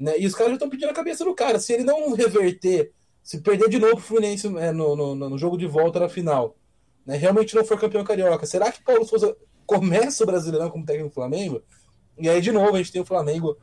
[0.00, 0.14] né?
[0.18, 1.60] E os caras já estão pedindo a cabeça do cara.
[1.60, 2.90] Se ele não reverter,
[3.22, 6.56] se perder de novo o Fluminense é, no, no, no, jogo de volta na final,
[7.04, 7.16] né?
[7.16, 9.36] realmente não for campeão carioca, será que Paulo Souza
[9.66, 11.62] começa o Brasileirão como técnico do Flamengo?
[12.18, 13.58] E aí, de novo, a gente tem o Flamengo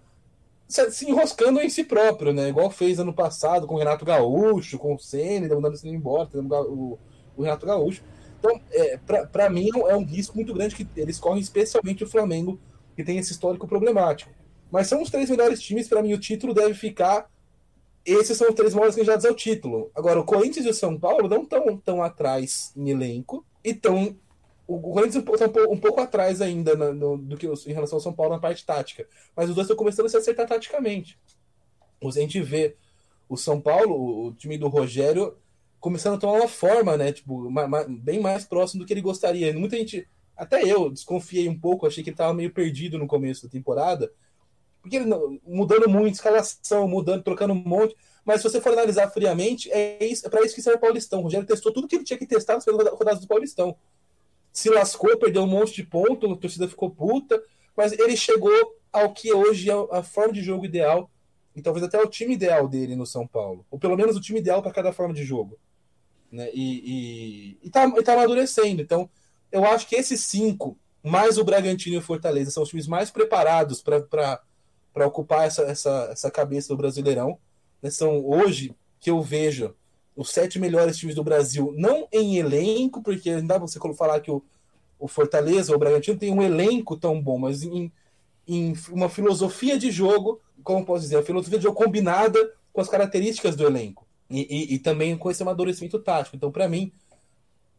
[0.68, 2.50] se enroscando em si próprio, né?
[2.50, 6.30] Igual fez ano passado com o Renato Gaúcho, com o Senna, mandando o Senna embora,
[6.36, 7.00] o,
[7.36, 8.04] o Renato Gaúcho.
[8.40, 8.98] Então, é,
[9.32, 12.60] para mim, é um risco muito grande que eles correm, especialmente o Flamengo,
[12.96, 14.32] que tem esse histórico problemático.
[14.72, 17.30] Mas são os três melhores times, para mim, o título deve ficar.
[18.06, 19.92] Esses são os três maiores candidatos ao título.
[19.96, 24.16] Agora, o Corinthians e o São Paulo não estão tão atrás em elenco e estão
[24.68, 28.02] o Corinthians está um, um, pouco atrás ainda no, no, do que em relação ao
[28.02, 29.08] São Paulo na parte tática.
[29.34, 31.18] Mas os dois estão começando a se acertar taticamente.
[32.04, 32.76] A gente vê
[33.30, 35.38] o São Paulo, o time do Rogério,
[35.80, 37.14] começando a tomar uma forma, né?
[37.14, 37.50] Tipo,
[38.02, 39.54] bem mais próximo do que ele gostaria.
[39.54, 43.44] Muita gente, até eu, desconfiei um pouco, achei que ele estava meio perdido no começo
[43.44, 44.12] da temporada.
[44.88, 47.96] Porque ele mudando muito, escalação, mudando, trocando um monte.
[48.24, 51.20] Mas se você for analisar friamente, é, isso, é para isso que serve o Paulistão.
[51.20, 53.76] O Rogério testou tudo que ele tinha que testar nas rodadas do Paulistão
[54.58, 57.40] se lascou, perdeu um monte de ponto, a torcida ficou puta,
[57.76, 58.52] mas ele chegou
[58.92, 61.12] ao que hoje é a forma de jogo ideal,
[61.56, 64.40] e talvez até o time ideal dele no São Paulo, ou pelo menos o time
[64.40, 65.60] ideal para cada forma de jogo.
[66.32, 66.50] Né?
[66.56, 68.82] E, e, e, tá, e tá amadurecendo.
[68.82, 69.08] Então,
[69.52, 73.12] eu acho que esses cinco, mais o Bragantino e o Fortaleza, são os times mais
[73.12, 74.42] preparados para
[75.06, 77.38] ocupar essa, essa, essa cabeça do Brasileirão.
[77.82, 77.90] Né?
[77.90, 79.76] São hoje que eu vejo
[80.16, 84.32] os sete melhores times do Brasil, não em elenco, porque não dá você falar que
[84.32, 84.44] o,
[84.98, 87.92] o Fortaleza ou o Bragantino tem um elenco tão bom, mas em,
[88.48, 92.90] em uma filosofia de jogo, como posso dizer, a filosofia de jogo combinada com as
[92.90, 94.08] características do elenco.
[94.30, 96.36] E, e, e também com esse amadurecimento tático.
[96.36, 96.92] Então, para mim,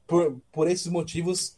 [0.07, 1.57] por, por esses motivos,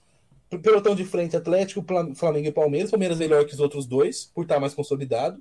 [0.63, 1.85] pelotão de frente Atlético,
[2.17, 5.41] Flamengo e Palmeiras, Palmeiras melhor que os outros dois, por estar mais consolidado,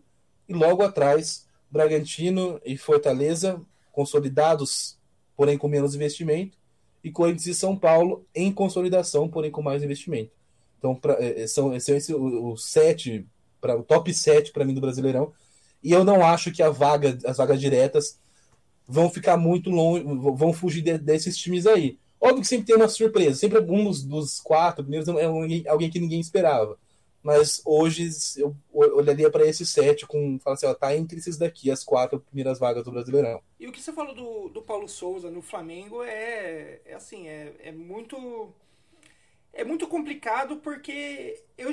[0.49, 4.97] e logo atrás, Bragantino e Fortaleza, consolidados
[5.39, 6.57] porém com menos investimento,
[7.01, 10.31] e Corinthians e São Paulo em consolidação, porém com mais investimento.
[10.77, 13.25] Então, pra, é, é, são, são esse, o, o sete,
[13.61, 15.31] pra, o top 7 para mim do Brasileirão.
[15.81, 18.19] E eu não acho que a vaga, as vagas diretas
[18.85, 21.97] vão ficar muito longe, vão fugir de, desses times aí.
[22.19, 25.89] Óbvio que sempre tem uma surpresa, sempre um dos, dos quatro primeiros é alguém, alguém
[25.89, 26.77] que ninguém esperava.
[27.21, 30.39] Mas hoje eu olharia para esse sete com.
[30.39, 33.41] Falar assim, ó, tá entre esses daqui, as quatro primeiras vagas do Brasileirão.
[33.59, 37.53] E o que você falou do, do Paulo Souza no Flamengo é, é assim, é,
[37.59, 38.53] é muito.
[39.51, 41.71] É muito complicado porque eu,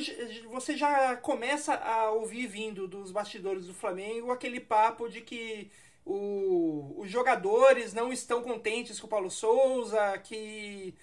[0.51, 5.71] você já começa a ouvir vindo dos bastidores do Flamengo aquele papo de que
[6.05, 10.95] o, os jogadores não estão contentes com o Paulo Souza, que.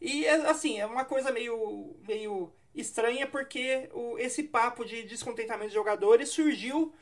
[0.00, 5.74] E assim, é uma coisa meio, meio estranha porque o, esse papo de descontentamento de
[5.74, 6.92] jogadores surgiu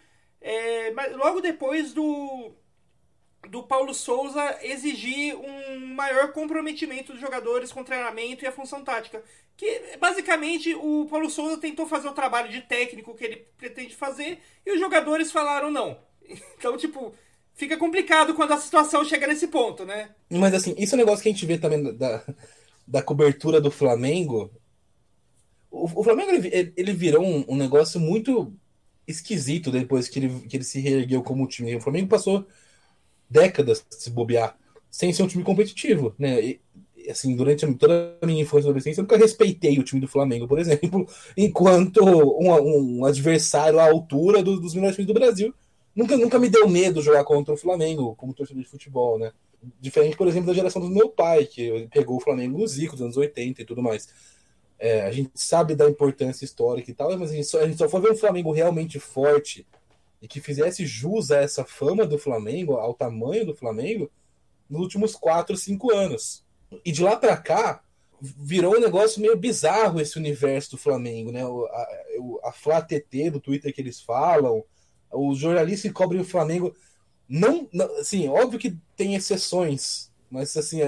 [0.40, 2.52] é, logo depois do,
[3.48, 8.82] do Paulo Souza exigir um maior comprometimento dos jogadores com o treinamento e a função
[8.84, 9.22] tática.
[9.56, 14.38] Que basicamente o Paulo Souza tentou fazer o trabalho de técnico que ele pretende fazer
[14.64, 15.98] e os jogadores falaram não.
[16.58, 17.14] Então, tipo,
[17.54, 20.10] fica complicado quando a situação chega nesse ponto, né?
[20.28, 22.22] Mas assim, isso é um negócio que a gente vê também da,
[22.86, 24.50] da cobertura do Flamengo
[25.84, 28.52] o, Flamengo ele, ele virou um, um, negócio muito
[29.06, 31.76] esquisito depois que ele, que ele se reergueu como time.
[31.76, 32.46] O Flamengo passou
[33.28, 34.56] décadas se bobear
[34.90, 36.40] sem ser um time competitivo, né?
[36.40, 36.60] E,
[37.10, 40.48] assim, durante toda a minha infância e adolescência, eu nunca respeitei o time do Flamengo,
[40.48, 45.54] por exemplo, enquanto um, um adversário à altura do, dos melhores times do Brasil.
[45.94, 49.32] Nunca, nunca me deu medo jogar contra o Flamengo como torcedor de futebol, né?
[49.80, 53.02] Diferente, por exemplo, da geração do meu pai, que pegou o Flamengo no Zico dos
[53.02, 54.08] anos 80 e tudo mais.
[54.78, 57.78] É, a gente sabe da importância histórica e tal, mas a gente, só, a gente
[57.78, 59.66] só foi ver um Flamengo realmente forte
[60.20, 64.10] e que fizesse jus a essa fama do Flamengo, ao tamanho do Flamengo,
[64.68, 66.44] nos últimos 4, 5 anos.
[66.84, 67.82] E de lá para cá,
[68.20, 71.42] virou um negócio meio bizarro esse universo do Flamengo, né?
[71.42, 74.64] A, a Flá TT do Twitter que eles falam,
[75.12, 76.74] os jornalistas que cobrem o Flamengo.
[77.28, 80.80] Não, não, assim, óbvio que tem exceções, mas assim,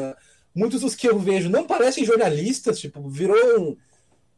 [0.59, 3.77] muitos dos que eu vejo não parecem jornalistas, tipo, virou um,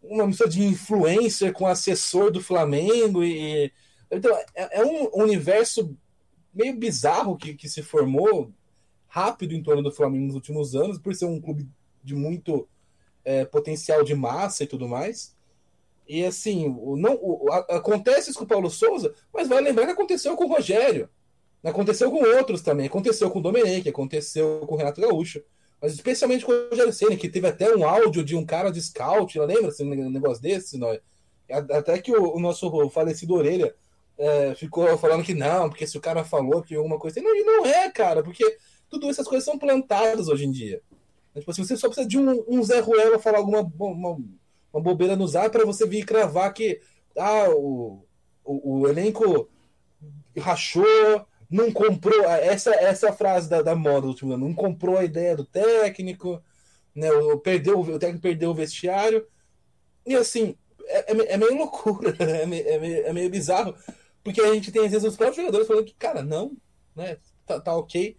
[0.02, 3.72] uma mistura de influencer com assessor do Flamengo e
[4.10, 5.96] então é, é um universo
[6.52, 8.52] meio bizarro que, que se formou
[9.06, 11.68] rápido em torno do Flamengo nos últimos anos, por ser um clube
[12.02, 12.68] de muito
[13.24, 15.34] é, potencial de massa e tudo mais.
[16.06, 19.86] E assim, o, não, o, a, acontece isso com o Paulo Souza, mas vai lembrar
[19.86, 21.08] que aconteceu com o Rogério.
[21.62, 22.86] Aconteceu com outros também.
[22.86, 25.42] Aconteceu com o Domenech, aconteceu com o Renato Gaúcho.
[25.80, 29.38] Mas especialmente com o Senna, que teve até um áudio de um cara de scout,
[29.38, 30.76] lembra assim, um negócio desse?
[30.76, 30.96] Não?
[31.48, 33.74] Até que o, o nosso falecido Orelha
[34.18, 37.22] é, ficou falando que não, porque se o cara falou que alguma coisa.
[37.22, 38.58] Não, e não é, cara, porque
[38.90, 40.82] tudo essas coisas são plantadas hoje em dia.
[41.34, 44.18] Tipo assim, você só precisa de um, um Zé Ruela falar alguma uma,
[44.72, 46.80] uma bobeira no zap para você vir cravar que
[47.16, 48.04] ah, o,
[48.44, 49.48] o, o, elenco
[50.38, 52.24] rachou, não comprou.
[52.24, 56.42] Essa, essa frase da, da moda do último ano, não comprou a ideia do técnico,
[56.94, 57.10] né?
[57.10, 59.26] O, perdeu, o técnico perdeu o vestiário.
[60.06, 60.54] E assim,
[60.86, 63.74] é, é, é meio loucura, é meio, é, meio, é meio bizarro,
[64.22, 66.56] porque a gente tem às vezes os próprios jogadores falando que, cara, não,
[66.94, 67.18] né?
[67.46, 68.16] Tá, tá ok.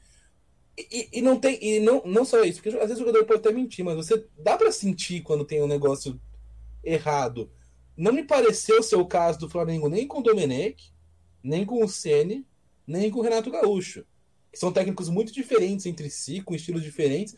[0.77, 3.39] E, e, não tem e não, não só isso, porque às vezes o jogador pode
[3.39, 6.19] até mentir, mas você dá para sentir quando tem um negócio
[6.83, 7.51] errado.
[7.95, 10.91] Não me pareceu ser o caso do Flamengo nem com o Domenech,
[11.43, 12.45] nem com o Ceni,
[12.91, 14.05] nem com o Renato Gaúcho.
[14.53, 17.35] São técnicos muito diferentes entre si, com estilos diferentes.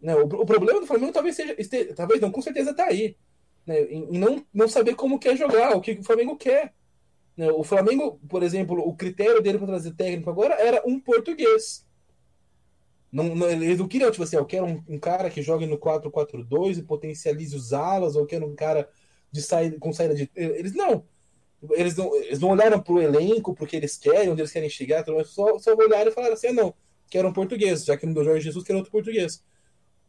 [0.00, 0.14] Né?
[0.14, 3.16] O, o problema do Flamengo talvez seja, esteja, talvez não, com certeza está aí.
[3.66, 3.82] Né?
[3.84, 6.74] Em, em, não, não saber como quer jogar, o que o Flamengo quer.
[7.36, 7.50] Né?
[7.50, 11.86] O Flamengo, por exemplo, o critério dele para trazer técnico agora era um português.
[13.10, 15.78] Não, não, eles não queriam, tipo assim, eu quero um, um cara que jogue no
[15.78, 18.88] 4-4-2 e potencialize os alas, ou eu quero um cara
[19.32, 20.30] de saída, com saída de.
[20.34, 21.04] Eles não.
[21.72, 25.58] Eles não, eles não olharam pro elenco, porque eles querem, onde eles querem chegar, só,
[25.58, 26.74] só olharam e falaram assim: ah, não,
[27.08, 29.42] quero um português, já que não deu Jorge Jesus, quero outro português.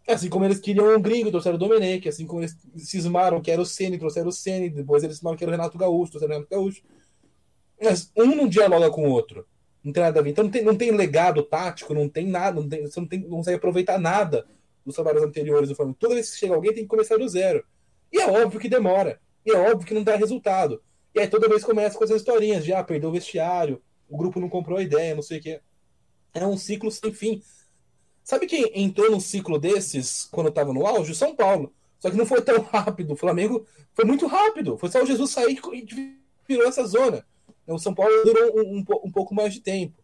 [0.08, 3.62] Assim como eles queriam um gringo, trouxeram o Domenech, assim como eles cismaram que era
[3.62, 6.38] o Ceni, trouxeram o Ceni, depois eles cismaram que era o Renato Gaúcho, trouxeram o
[6.38, 6.84] Renato Gaúcho.
[7.82, 9.46] Mas um não dialoga com o outro.
[9.84, 10.30] Não tem nada a ver.
[10.32, 13.20] Então não tem, não tem legado tático, não tem nada, não tem, você não, tem,
[13.22, 14.46] não consegue aproveitar nada
[14.86, 15.98] dos trabalhos anteriores do Flamengo.
[16.00, 17.64] Toda vez que chega alguém tem que começar do zero.
[18.12, 19.20] E é óbvio que demora.
[19.46, 20.82] E é óbvio que não dá resultado.
[21.14, 24.40] E aí toda vez começa com essas historinhas de ah, perdeu o vestiário, o grupo
[24.40, 25.62] não comprou a ideia, não sei o quê.
[26.34, 27.42] É um ciclo sem fim.
[28.24, 31.16] Sabe quem entrou num ciclo desses quando estava no auge?
[31.16, 31.74] São Paulo.
[32.00, 33.14] Só que não foi tão rápido.
[33.14, 34.78] O Flamengo foi muito rápido.
[34.78, 37.26] Foi só o Jesus sair e virou essa zona.
[37.68, 40.02] O São Paulo durou um, um, um pouco mais de tempo.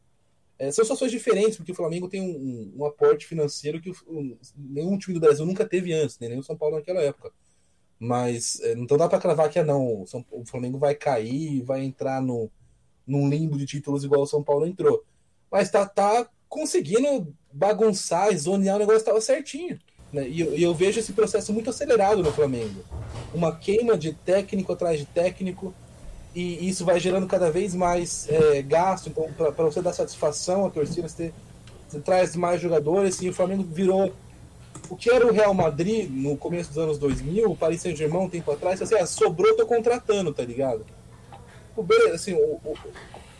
[0.59, 4.97] É, são situações diferentes, porque o Flamengo tem um, um aporte financeiro que o, nenhum
[4.97, 6.29] time do Brasil nunca teve antes, né?
[6.29, 7.31] nem o São Paulo naquela época.
[7.99, 12.21] Mas é, então dá para cravar que é não, o, Flamengo vai cair, vai entrar
[12.21, 12.49] no,
[13.05, 15.03] num limbo de títulos igual o São Paulo entrou.
[15.51, 19.79] Mas tá, tá conseguindo bagunçar zonear o negócio estava certinho.
[20.11, 20.27] Né?
[20.27, 22.83] E, e eu vejo esse processo muito acelerado no Flamengo.
[23.33, 25.73] Uma queima de técnico atrás de técnico
[26.35, 29.09] e isso vai gerando cada vez mais é, gasto.
[29.09, 31.33] Então, para você dar satisfação à torcida, você,
[31.87, 33.21] você, traz mais jogadores.
[33.21, 34.13] E o Flamengo virou
[34.89, 38.29] o que era o Real Madrid no começo dos anos 2000, o Paris Saint-Germain um
[38.29, 38.81] tempo atrás.
[38.81, 40.85] Assim, ah, sobrou, tô contratando, tá ligado?
[41.75, 42.75] O, assim, o, o,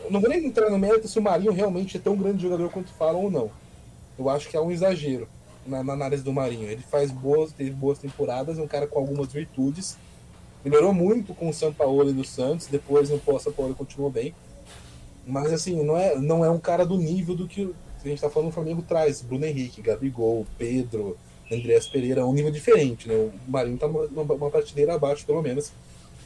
[0.09, 2.91] não vou nem entrar no mérito se o Marinho realmente é tão grande jogador quanto
[2.91, 3.51] falam ou não.
[4.17, 5.27] Eu acho que é um exagero
[5.65, 6.69] na, na análise do Marinho.
[6.69, 9.97] Ele faz boas, teve boas temporadas, é um cara com algumas virtudes
[10.67, 14.33] Melhorou muito com o São Paulo e do Santos, depois no São Paulo continuou bem.
[15.25, 18.29] Mas assim, não é, não é um cara do nível do que a gente tá
[18.29, 19.21] falando o Flamengo traz.
[19.21, 21.17] Bruno Henrique, Gabigol, Pedro,
[21.51, 23.15] Andréas Pereira, é um nível diferente, né?
[23.15, 25.71] O Marinho tá uma, uma prateleira abaixo, pelo menos,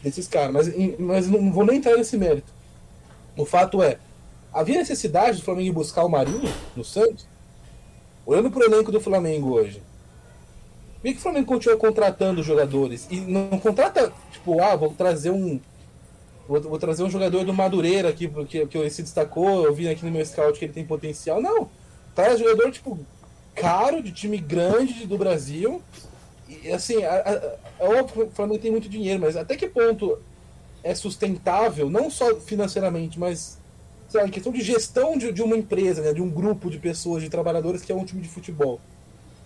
[0.02, 0.54] desses caras.
[0.54, 2.52] Mas, mas não vou nem entrar nesse mérito.
[3.38, 3.98] O fato é,
[4.52, 7.26] havia necessidade do Flamengo buscar o Marinho no Santos?
[8.26, 9.82] Olhando pro elenco do Flamengo hoje,
[11.02, 13.08] por que, o Flamengo continua contratando jogadores?
[13.10, 15.60] E não contrata, tipo, ah, vou trazer um.
[16.48, 19.90] Vou, vou trazer um jogador do Madureira aqui, porque que ele se destacou, eu vi
[19.90, 21.42] aqui no meu scout que ele tem potencial.
[21.42, 21.70] Não.
[22.14, 23.00] Traz jogador, tipo,
[23.56, 25.82] caro, de time grande do Brasil.
[26.48, 30.20] E assim, é óbvio que o Flamengo tem muito dinheiro, mas até que ponto
[30.84, 33.58] é sustentável, não só financeiramente, mas
[34.10, 37.24] sabe, em questão de gestão de, de uma empresa, né, de um grupo de pessoas,
[37.24, 38.80] de trabalhadores que é um time de futebol.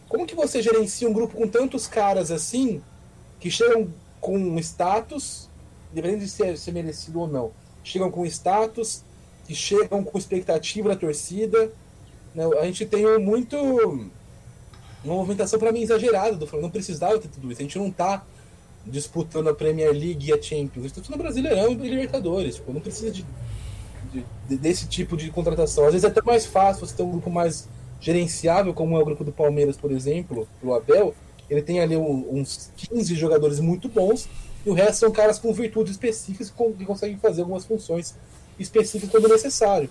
[0.07, 2.81] Como que você gerencia um grupo com tantos caras assim,
[3.39, 3.89] que chegam
[4.19, 5.49] com status,
[5.93, 7.51] dependendo de ser, ser merecido ou não,
[7.83, 9.03] chegam com status,
[9.45, 11.71] que chegam com expectativa da torcida.
[12.59, 13.57] A gente tem muito.
[15.03, 16.67] Uma movimentação, para mim, exagerada do Flamengo.
[16.67, 17.61] Não precisava ter tudo isso.
[17.61, 18.25] A gente não tá
[18.85, 20.85] disputando a Premier League e a Champions.
[20.85, 22.55] A disputando Brasileirão e Libertadores.
[22.55, 23.25] Tipo, não precisa de,
[24.11, 25.85] de, desse tipo de contratação.
[25.85, 27.67] Às vezes é até mais fácil você ter um grupo mais
[27.99, 31.13] gerenciável, como é o grupo do Palmeiras, por exemplo, o Abel.
[31.49, 34.27] Ele tem ali uns 15 jogadores muito bons
[34.65, 38.15] e o resto são caras com virtudes específicas que conseguem fazer algumas funções
[38.59, 39.89] específicas quando necessário.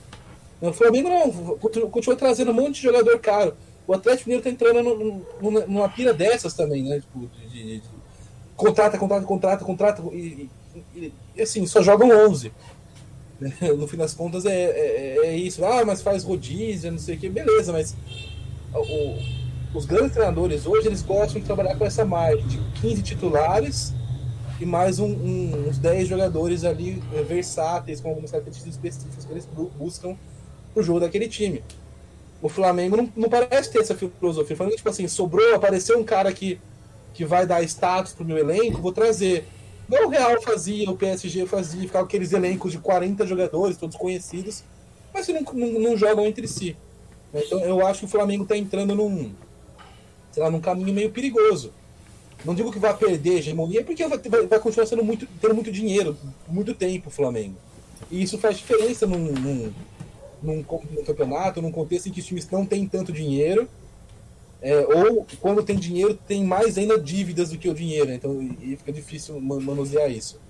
[0.68, 3.54] O Flamengo não, continua trazendo um monte de jogador caro.
[3.86, 4.82] O Atlético Mineiro tá entrando
[5.40, 7.00] numa, numa pira dessas também, né?
[7.00, 7.82] Tipo, de, de, de,
[8.56, 10.48] contrata, contrata, contrata, contrata, e,
[10.94, 12.52] e, e, assim, só jogam 11.
[13.76, 15.64] No fim das contas é, é, é, isso.
[15.64, 17.94] Ah, mas faz rodízio, não sei o que, beleza, mas
[18.72, 23.92] o, os grandes treinadores hoje eles gostam de trabalhar com essa margem de 15 titulares
[24.60, 29.32] e mais um, um, uns 10 jogadores ali é, versáteis, com algumas características específicas que
[29.32, 30.16] eles buscam
[30.74, 31.62] pro jogo daquele time.
[32.42, 34.52] O Flamengo não, não parece ter essa filosofia.
[34.52, 36.60] O Flamengo, tipo assim, sobrou, apareceu um cara que,
[37.14, 39.46] que vai dar status pro meu elenco, vou trazer.
[39.88, 44.64] Não o Real fazia, o PSG fazia, ficava aqueles elencos de 40 jogadores, todos conhecidos,
[45.12, 46.76] mas que não, não, não jogam entre si.
[47.32, 49.32] Então eu acho que o Flamengo está entrando num,
[50.32, 51.72] sei lá, num caminho meio perigoso.
[52.44, 56.16] Não digo que vai perder hegemonia, porque vai, vai continuar sendo muito, tendo muito dinheiro,
[56.46, 57.56] muito tempo o Flamengo.
[58.10, 59.72] E isso faz diferença num, num,
[60.44, 63.68] num, num campeonato, num contexto em que os times não têm tanto dinheiro,
[64.62, 68.76] é, ou quando tem dinheiro, tem mais ainda dívidas do que o dinheiro, então e
[68.76, 70.40] fica difícil manusear isso.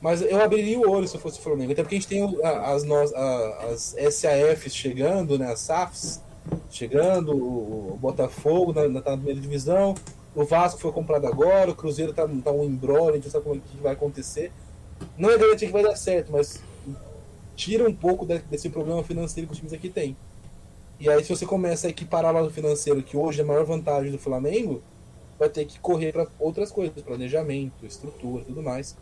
[0.00, 2.22] Mas eu abriria o olho se eu fosse o Flamengo, até porque a gente tem
[2.42, 6.20] as, as, as SAFs chegando, né, as SAFs
[6.70, 9.94] chegando, o Botafogo na, na, na primeira divisão,
[10.34, 13.44] o Vasco foi comprado agora, o Cruzeiro tá, tá um embrolho, a gente não sabe
[13.44, 14.50] como é que vai acontecer.
[15.16, 16.60] Não é garantia que vai dar certo, mas
[17.56, 20.16] tira um pouco desse problema financeiro que os times aqui têm.
[20.98, 24.12] E aí, se você começa a equiparar no financeiro, que hoje é a maior vantagem
[24.12, 24.82] do Flamengo,
[25.38, 28.96] vai ter que correr para outras coisas, planejamento, estrutura tudo mais.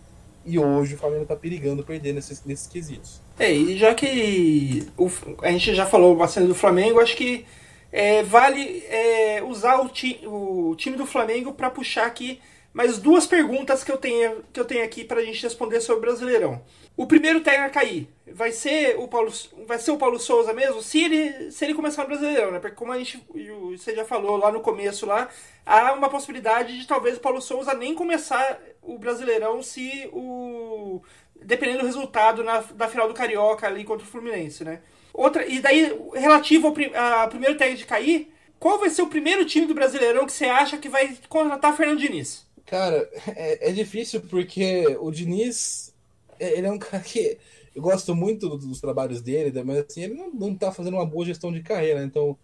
[0.44, 3.20] E hoje o Flamengo está perigando perder nesses, nesses quesitos.
[3.38, 5.08] É, e já que o,
[5.42, 7.44] a gente já falou bastante do Flamengo, acho que
[7.92, 12.40] é, vale é, usar o, ti, o, time do Flamengo para puxar aqui
[12.72, 15.98] mais duas perguntas que eu tenho, que eu tenho aqui para a gente responder sobre
[15.98, 16.62] o Brasileirão.
[16.96, 19.32] O primeiro técnico a cair vai ser o Paulo,
[19.66, 22.58] vai ser o Paulo Souza mesmo, se ele, se ele começar no Brasileirão, né?
[22.58, 23.22] Porque como a gente,
[23.70, 25.28] você já falou lá no começo lá,
[25.64, 31.02] há uma possibilidade de talvez o Paulo Souza nem começar o Brasileirão se o
[31.44, 34.80] dependendo do resultado na, da final do Carioca ali contra o Fluminense, né?
[35.12, 39.66] Outra, e daí, relativo ao, primeiro técnico de cair, qual vai ser o primeiro time
[39.66, 42.46] do Brasileirão que você acha que vai contratar Fernando Diniz?
[42.72, 43.06] Cara,
[43.36, 45.94] é, é difícil porque o Diniz,
[46.40, 47.36] é, ele é um cara que
[47.76, 51.26] eu gosto muito dos trabalhos dele, mas assim, ele não, não tá fazendo uma boa
[51.26, 52.34] gestão de carreira, então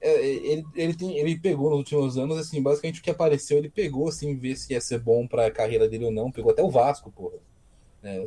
[0.00, 3.68] é, ele, ele, tem, ele pegou nos últimos anos, assim, basicamente o que apareceu, ele
[3.68, 6.70] pegou, assim, ver se ia ser bom pra carreira dele ou não, pegou até o
[6.70, 7.36] Vasco, porra.
[8.02, 8.18] É,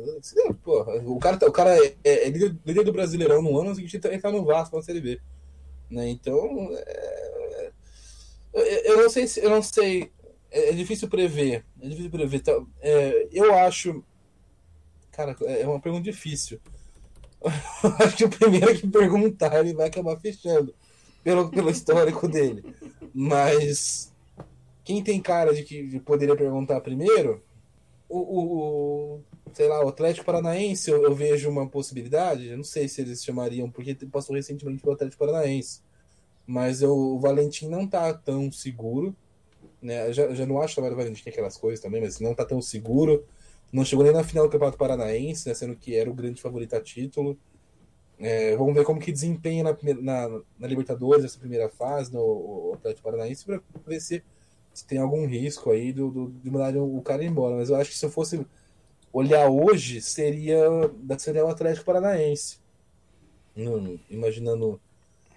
[0.62, 3.74] porra, o cara, tá, o cara é, é, é líder, do Brasileirão no ano, a
[3.74, 5.20] gente tá, no Vasco na Série B.
[5.90, 6.10] Né?
[6.10, 7.72] Então, é,
[8.54, 10.12] eu, não sei se, eu não sei,
[10.50, 12.40] é, é difícil prever, é difícil prever.
[12.40, 14.04] Tá, é, eu acho,
[15.10, 16.60] cara, é uma pergunta difícil.
[18.00, 20.74] acho que o primeiro que perguntar ele vai acabar fechando
[21.22, 22.74] pelo, pelo histórico dele.
[23.14, 24.12] Mas
[24.84, 27.42] quem tem cara de que poderia perguntar primeiro,
[28.08, 29.20] o, o,
[29.52, 32.48] sei lá, o Atlético Paranaense eu, eu, vejo uma possibilidade.
[32.48, 35.82] Eu não sei se eles chamariam, porque passou recentemente pelo Atlético Paranaense.
[36.46, 39.14] Mas eu, o Valentim não tá tão seguro.
[39.80, 40.12] Né?
[40.12, 43.24] Já, já não acho o Valentim tem aquelas coisas também, mas não tá tão seguro.
[43.72, 45.54] Não chegou nem na final do Campeonato Paranaense, né?
[45.54, 47.38] sendo que era o grande favorito a título.
[48.18, 53.04] É, vamos ver como que desempenha na, na, na Libertadores, essa primeira fase, no Atlético
[53.04, 54.24] Paranaense, para ver se,
[54.74, 57.56] se, tem algum risco aí do, do, de mandar o cara embora.
[57.56, 58.44] Mas eu acho que se eu fosse
[59.12, 60.58] olhar hoje, seria,
[61.18, 62.58] seria o Atlético Paranaense.
[63.56, 64.80] Hum, imaginando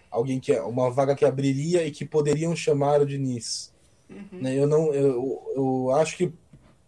[0.09, 3.71] alguém que é uma vaga que abriria e que poderiam chamar o Diniz.
[4.11, 4.41] Uhum.
[4.41, 6.31] Né, eu não eu, eu acho que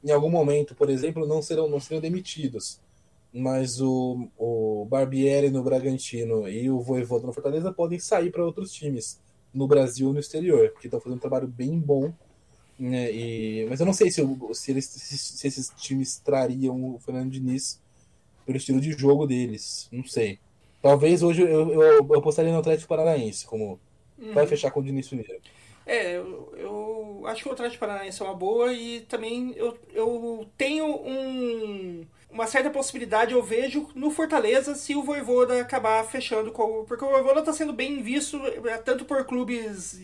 [0.03, 2.81] em algum momento, por exemplo, não serão não serão demitidos
[3.33, 8.71] mas o, o Barbieri no Bragantino e o Voivoda no Fortaleza podem sair para outros
[8.71, 9.19] times
[9.51, 12.13] no Brasil e no exterior, porque estão fazendo um trabalho bem bom.
[12.77, 14.21] Né, e, mas eu não sei se,
[14.53, 17.81] se, eles, se, se esses times trariam o Fernando Diniz
[18.45, 19.87] pelo estilo de jogo deles.
[19.91, 20.39] Não sei.
[20.81, 23.79] Talvez hoje eu, eu, eu apostaria no Atlético Paranaense, como
[24.19, 24.33] uhum.
[24.33, 25.39] vai fechar com o Diniz primeiro.
[25.85, 30.49] É, eu, eu acho que o Atlético Paranaense é uma boa e também eu, eu
[30.57, 36.85] tenho um, uma certa possibilidade, eu vejo, no Fortaleza se o Voivoda acabar fechando com.
[36.85, 40.01] Porque o Voivoda está sendo bem visto é, tanto por clubes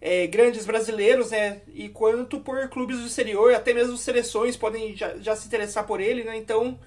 [0.00, 1.62] é, grandes brasileiros, né?
[1.72, 6.00] E quanto por clubes do exterior, até mesmo seleções podem já, já se interessar por
[6.00, 6.36] ele, né?
[6.36, 6.78] Então,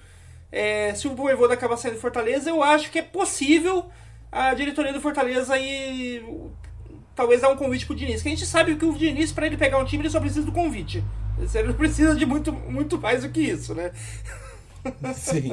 [0.52, 3.86] é, se o Voivoda acabar saindo do Fortaleza, eu acho que é possível
[4.32, 6.24] a diretoria do Fortaleza aí
[7.18, 8.22] talvez dar um convite pro Diniz.
[8.22, 10.46] Que a gente sabe que o Diniz, para ele pegar um time, ele só precisa
[10.46, 11.04] do convite.
[11.54, 13.92] Ele não precisa de muito, muito mais do que isso, né?
[15.16, 15.52] Sim.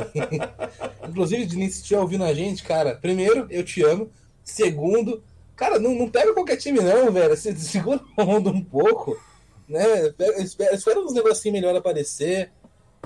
[1.08, 4.10] Inclusive, Diniz, se estiver ouvindo a gente, cara, primeiro, eu te amo.
[4.44, 5.24] Segundo,
[5.56, 7.34] cara, não, não pega qualquer time, não, velho.
[7.34, 9.18] Você segura o mundo um pouco,
[9.66, 10.12] né?
[10.38, 12.52] Espera, espera uns negocinhos melhor aparecer.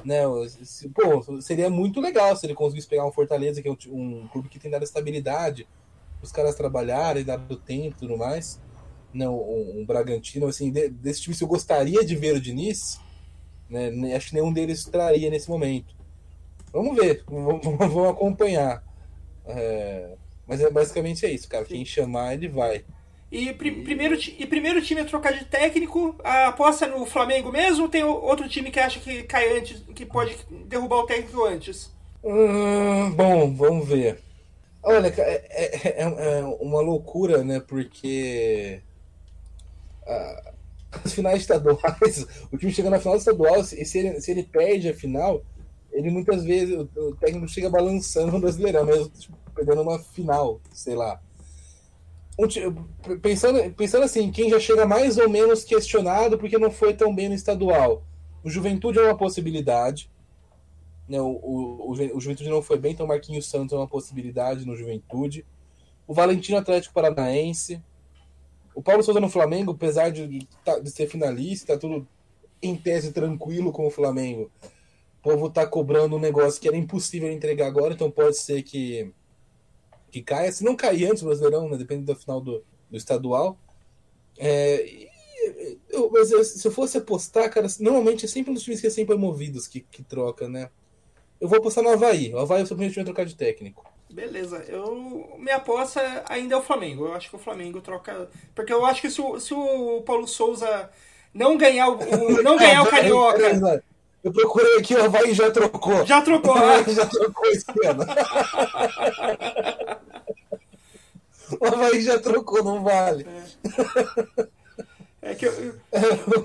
[0.05, 0.23] Né,
[0.95, 4.49] pô, seria muito legal se ele conseguisse pegar um Fortaleza, que é um, um clube
[4.49, 5.67] que tem dado estabilidade,
[6.23, 8.61] os caras trabalharem, dado tempo e tudo mais.
[9.13, 13.01] Não, um, um Bragantino, assim, de, desse time, se eu gostaria de ver o Diniz,
[13.69, 15.95] né, acho que nenhum deles traria nesse momento.
[16.73, 18.83] Vamos ver, vamos, vamos acompanhar.
[19.47, 20.15] É,
[20.47, 21.65] mas é, basicamente é isso, cara.
[21.65, 22.85] Quem chamar, ele vai.
[23.31, 27.53] E, pri primeiro, e primeiro time a trocar de técnico, a aposta é no Flamengo
[27.53, 30.35] mesmo ou tem outro time que acha que cai antes, que pode
[30.67, 31.91] derrubar o técnico antes?
[32.25, 34.28] Hum, bom, vamos ver.
[34.83, 37.61] Olha, é, é, é, é uma loucura, né?
[37.61, 38.83] Porque
[41.05, 44.89] as finais estaduais, o time chega na final estadual, e se ele, se ele perde
[44.89, 45.43] a final,
[45.93, 50.61] ele muitas vezes, o, o técnico chega balançando no Brasileirão, mesmo tipo, perdendo uma final,
[50.73, 51.21] sei lá.
[52.39, 57.13] Um, pensando, pensando assim, quem já chega mais ou menos questionado porque não foi tão
[57.13, 58.05] bem no estadual.
[58.45, 60.09] O Juventude é uma possibilidade.
[61.09, 61.21] Né?
[61.21, 65.47] O, o, o, Juventude não foi bem, então Marquinhos Santos é uma possibilidade no Juventude.
[66.07, 67.83] O Valentino Atlético Paranaense.
[68.75, 72.07] O Paulo Souza no Flamengo, apesar de, de, tá, de ser finalista, tudo
[72.63, 74.51] em tese tranquilo com o Flamengo.
[75.21, 79.13] O povo tá cobrando um negócio que era impossível entregar agora, então pode ser que,
[80.11, 80.53] que caia.
[80.53, 83.59] Se não cair antes do Brasileirão, né, depende do final do, do estadual.
[84.39, 85.09] É,
[85.89, 88.91] eu, mas eu, se eu fosse apostar, cara, normalmente é sempre nos times que é
[88.91, 90.71] sempre movidos que, que troca, né?
[91.41, 92.35] Eu vou apostar no Havaí.
[92.35, 93.87] O Havaí é o seu vai trocar de técnico.
[94.11, 97.07] Beleza, eu minha aposta ainda é o Flamengo.
[97.07, 98.29] Eu acho que o Flamengo troca.
[98.55, 100.91] Porque eu acho que se o, se o Paulo Souza
[101.33, 103.83] não ganhar o, o não ganhar o Carioca.
[104.25, 106.05] Eu procurei aqui, o Havaí já trocou.
[106.05, 108.05] Já trocou, O Havaí já trocou esse ano.
[111.61, 113.25] o Havaí já trocou, não vale.
[115.23, 115.77] É, é que eu...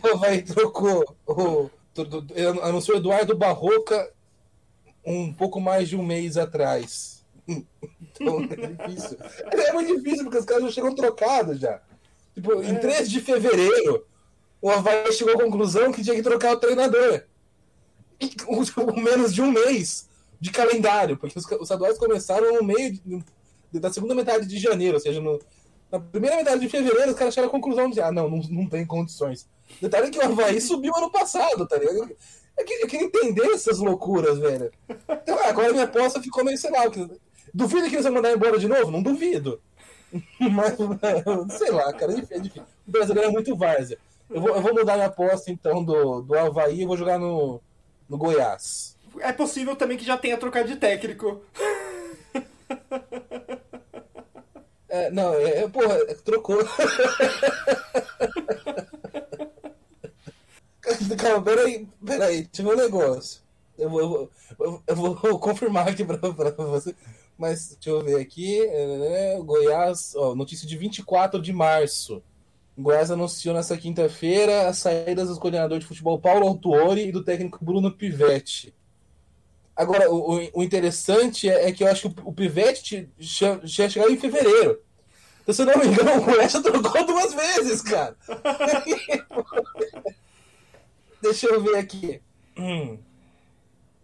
[0.03, 1.03] O Havaí trocou.
[1.25, 1.69] O,
[2.61, 4.07] anunciou Eduardo Barroca
[5.05, 7.23] um pouco mais de um mês atrás.
[7.47, 9.17] Então é difícil.
[9.51, 11.81] É muito difícil, porque os caras já chegam trocados já.
[12.33, 12.69] Tipo, é.
[12.69, 14.05] em 3 de fevereiro,
[14.61, 17.23] o Havaí chegou à conclusão que tinha que trocar o treinador.
[18.19, 18.31] E,
[19.01, 20.07] menos de um mês
[20.39, 24.95] de calendário, porque os, os estaduais começaram no meio de, da segunda metade de janeiro,
[24.95, 25.39] ou seja, no,
[25.91, 28.69] na primeira metade de fevereiro, os caras chegaram à conclusão de ah, não, não, não
[28.69, 29.47] tem condições.
[29.81, 32.15] Detalhe que o Havaí subiu ano passado, tá ligado?
[32.57, 34.71] Eu queria, eu queria entender essas loucuras, velho.
[35.09, 36.83] Então, agora minha aposta ficou meio, sei lá.
[37.53, 38.91] Duvido que eles vão mandar embora de novo?
[38.91, 39.61] Não duvido.
[40.39, 40.75] Mas,
[41.57, 42.63] sei lá, cara, é difícil.
[42.87, 43.97] O brasileiro é muito várzea.
[44.29, 47.61] Eu vou, eu vou mudar minha aposta, então, do, do Havaí e vou jogar no,
[48.07, 48.97] no Goiás.
[49.19, 51.41] É possível também que já tenha trocado de técnico.
[54.89, 56.57] É, não, é, é porra, trocou.
[61.23, 63.41] Calma, peraí, peraí, tinha um negócio.
[63.77, 66.95] Eu vou, eu vou, eu vou confirmar aqui pra, pra você.
[67.37, 68.61] Mas deixa eu ver aqui.
[68.61, 72.21] É, Goiás, ó, notícia de 24 de março.
[72.77, 77.63] Goiás anunciou nessa quinta-feira as saídas dos coordenadores de futebol Paulo Autuori e do técnico
[77.63, 78.73] Bruno Pivetti.
[79.75, 84.09] Agora, o, o interessante é, é, que eu acho que o, o Pivetti já chegou
[84.09, 84.79] em fevereiro.
[85.41, 88.15] Então, se eu não me engano, o Goiás já trocou duas vezes, cara.
[91.23, 92.21] Deixa eu ver aqui.
[92.57, 92.97] Hum.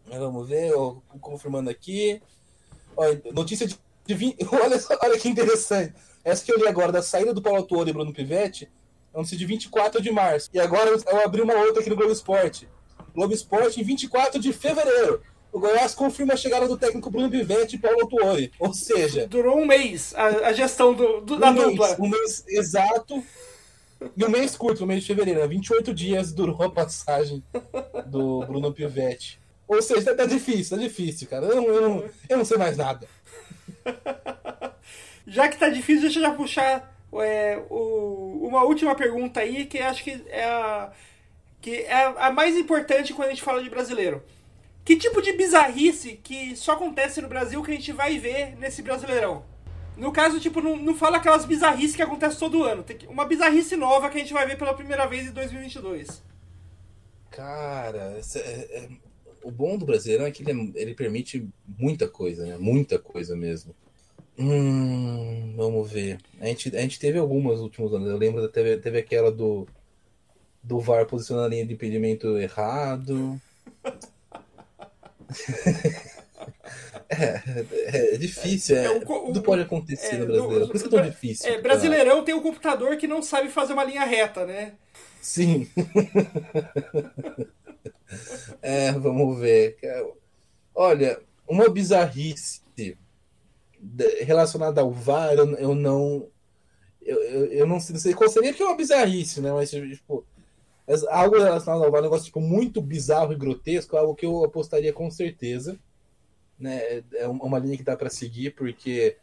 [0.08, 2.22] Vamos ver, ó, confirmando aqui.
[2.96, 3.04] Ó,
[3.34, 4.38] notícia de, de 20...
[4.50, 5.94] olha, olha que interessante.
[6.24, 8.72] Essa que eu li agora, da saída do Paulo Autor e Bruno Pivetti,
[9.14, 10.50] é notícia de 24 de março.
[10.54, 12.70] E agora eu abri uma outra aqui no Globo Esporte.
[13.14, 15.22] Globo Esporte em 24 de fevereiro.
[15.52, 18.54] O Goiás confirma a chegada do técnico Bruno Pivetti e Paulo Autuori.
[18.60, 19.28] Ou seja.
[19.28, 21.98] Durou um mês a, a gestão do, do um da mês, dupla.
[22.00, 23.22] Um mês exato.
[24.02, 27.44] Um mês curto, o mês de fevereiro, 28 dias durou a passagem
[28.08, 29.40] do Bruno Pivetti.
[29.68, 31.46] Ou seja, tá, tá difícil, tá difícil, cara.
[31.46, 33.08] Eu, eu, não, eu não sei mais nada.
[35.28, 39.78] Já que tá difícil, deixa eu já puxar é, o, uma última pergunta aí, que
[39.78, 40.92] acho que é a,
[41.62, 44.24] que é a mais importante quando a gente fala de brasileiro.
[44.84, 48.82] Que tipo de bizarrice que só acontece no Brasil que a gente vai ver nesse
[48.82, 49.44] Brasileirão?
[50.00, 52.84] No caso, tipo, não, não fala aquelas bizarrices que acontecem todo ano.
[52.84, 56.24] Tem uma bizarrice nova que a gente vai ver pela primeira vez em 2022.
[57.30, 58.90] Cara, é, é,
[59.44, 61.48] o bom do Brasileirão é que ele, ele, permite
[61.78, 62.58] muita coisa, né?
[62.58, 63.76] Muita coisa mesmo.
[64.38, 66.18] Hum, vamos ver.
[66.40, 68.10] A gente, a gente teve algumas últimos anos.
[68.10, 69.68] Eu lembro, teve, teve aquela do,
[70.64, 73.40] do VAR posicionando a linha de impedimento errado.
[77.10, 80.68] É, é, difícil, é, é o, tudo pode acontecer é, no brasileiro.
[80.68, 81.50] Por isso é tão difícil.
[81.52, 84.74] É, brasileirão tem um computador que não sabe fazer uma linha reta, né?
[85.20, 85.68] Sim.
[88.62, 89.78] é, vamos ver.
[90.76, 92.62] Olha, uma bizarrice
[94.22, 96.28] relacionada ao VAR, eu, eu não.
[97.02, 99.52] Eu, eu, eu, não sei qual seria, que é uma bizarrice, né?
[99.52, 100.24] Mas, tipo,
[101.10, 104.94] algo relacionado ao VAR, um negócio tipo, muito bizarro e grotesco, algo que eu apostaria
[104.94, 105.80] com certeza
[106.60, 107.04] né?
[107.14, 109.18] É uma linha que dá para seguir, porque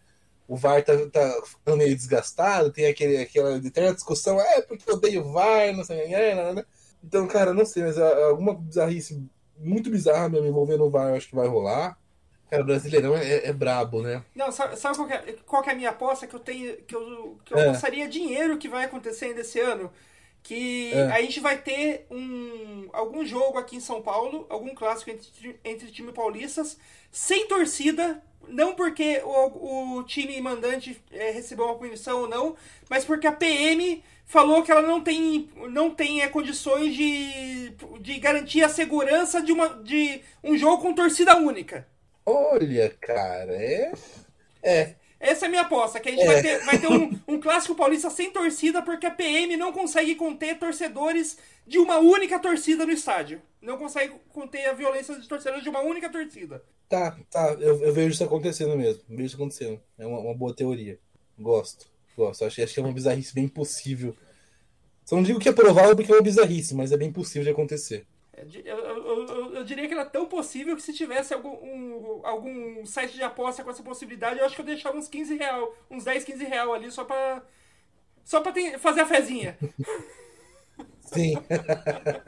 [0.49, 4.95] o VAR tá, tá ficando meio desgastado, tem aquele, aquela eterna discussão, é porque eu
[4.95, 6.64] odeio o VAR, não sei, é, né, né?
[7.03, 9.28] Então, cara, não sei, mas alguma bizarrice
[9.59, 11.99] muito bizarra me envolvendo o VAR, eu acho que vai rolar.
[12.51, 14.22] Cara, o Brasileirão é, é brabo, né?
[14.34, 16.28] Não, sabe, sabe qual, é, qual é a minha aposta?
[16.28, 16.76] Que eu tenho.
[16.82, 18.07] Que eu, que eu é.
[18.07, 19.91] dinheiro que vai acontecer ainda esse ano
[20.47, 21.11] que é.
[21.11, 25.90] a gente vai ter um, algum jogo aqui em São Paulo, algum clássico entre, entre
[25.90, 26.78] time paulistas,
[27.11, 32.55] sem torcida, não porque o, o time mandante é, recebeu uma punição ou não,
[32.88, 37.70] mas porque a PM falou que ela não tem, não tem é, condições de,
[38.01, 41.88] de garantir a segurança de, uma, de um jogo com torcida única.
[42.24, 43.92] Olha, cara, é.
[44.62, 44.94] É.
[45.27, 46.27] Essa é a minha aposta, que a gente é.
[46.27, 50.14] vai ter, vai ter um, um, clássico paulista sem torcida porque a PM não consegue
[50.14, 53.43] conter torcedores de uma única torcida no estádio.
[53.61, 56.62] Não consegue conter a violência de torcedores de uma única torcida.
[56.89, 59.03] Tá, tá, eu, eu vejo isso acontecendo mesmo.
[59.09, 59.81] Vejo isso acontecendo.
[59.99, 60.97] É uma, uma boa teoria.
[61.37, 62.45] Gosto, gosto.
[62.45, 64.16] Acho, acho que é uma bizarrice bem possível.
[65.05, 67.51] Só não digo que é provável porque é uma bizarrice, mas é bem possível de
[67.51, 68.07] acontecer.
[68.37, 72.20] É, eu, eu, eu, eu, diria que era tão possível que se tivesse algum, um,
[72.22, 75.74] algum site de aposta com essa possibilidade, eu acho que eu deixava uns 15 real,
[75.91, 77.43] uns 10, 15 real ali só pra,
[78.22, 79.57] só pra ter, fazer a fezinha.
[81.01, 81.34] Sim.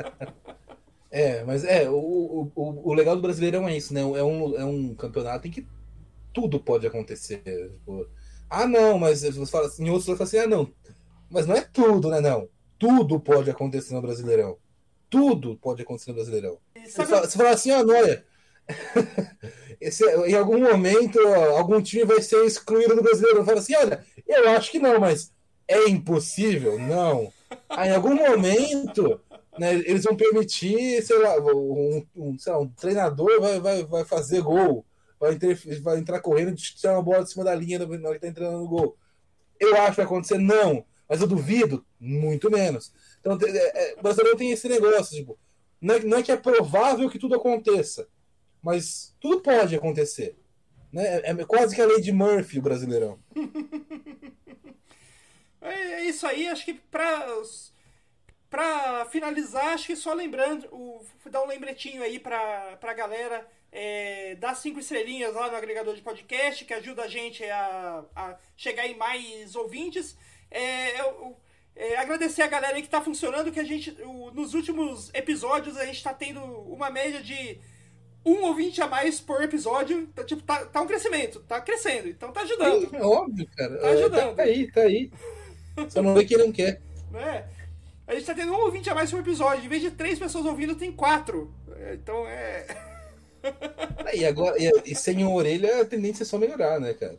[1.10, 4.00] é, mas é, o, o, o legal do Brasileirão é isso, né?
[4.00, 5.66] É um, é um campeonato em que
[6.32, 7.42] tudo pode acontecer.
[7.44, 8.08] Tipo,
[8.48, 10.72] ah, não, mas você fala, em outros você fala assim, ah, não.
[11.28, 12.20] Mas não é tudo, né?
[12.20, 12.48] Não.
[12.78, 14.56] Tudo pode acontecer no Brasileirão.
[15.10, 16.58] Tudo pode acontecer no Brasileirão.
[16.84, 18.24] Você fala, você fala assim, ah, Noia,
[19.80, 21.18] esse, em algum momento
[21.56, 23.44] algum time vai ser excluído do Brasileirão.
[23.44, 25.32] Fala assim, olha, eu acho que não, mas
[25.66, 26.78] é impossível?
[26.78, 27.32] Não.
[27.68, 29.20] Aí, em algum momento,
[29.58, 34.04] né, eles vão permitir, sei lá, um, um, sei lá, um treinador vai, vai, vai
[34.04, 34.84] fazer gol,
[35.18, 38.14] vai, ter, vai entrar correndo e tirar uma bola de cima da linha na hora
[38.14, 38.96] que tá entrando no gol.
[39.58, 40.38] Eu acho que vai acontecer?
[40.38, 40.84] Não.
[41.08, 41.84] Mas eu duvido?
[41.98, 42.92] Muito menos.
[43.20, 45.38] Então, é, é, brasileiro tem esse negócio, tipo,
[45.80, 48.08] não é, não é, que é provável que tudo aconteça,
[48.62, 50.36] mas tudo pode acontecer.
[50.92, 51.20] Né?
[51.20, 53.18] É, é quase que a lei de Murphy, o brasileirão.
[55.60, 57.26] É, é isso aí, acho que pra,
[58.48, 63.46] pra finalizar, acho que só lembrando, o, dar um lembretinho aí pra, pra galera.
[63.70, 68.38] É, dar cinco estrelinhas lá no agregador de podcast, que ajuda a gente a, a
[68.56, 70.16] chegar em mais ouvintes.
[70.50, 71.36] É, eu,
[71.78, 75.76] é, agradecer a galera aí que tá funcionando, que a gente, o, nos últimos episódios,
[75.76, 77.60] a gente tá tendo uma média de
[78.26, 80.08] um ouvinte a mais por episódio.
[80.08, 82.92] Tá, tipo, tá, tá um crescimento, tá crescendo, então tá ajudando.
[82.92, 83.78] É, óbvio, cara.
[83.78, 84.34] Tá ajudando.
[84.34, 85.12] tá aí, tá aí.
[85.88, 86.82] Só não vê quem não quer.
[87.14, 87.44] É.
[88.08, 89.64] A gente tá tendo um ouvinte a mais por episódio.
[89.64, 91.54] Em vez de três pessoas ouvindo, tem quatro.
[91.76, 92.66] É, então é.
[94.14, 97.16] E agora, e, e sem orelha, a tendência é só melhorar, né, cara?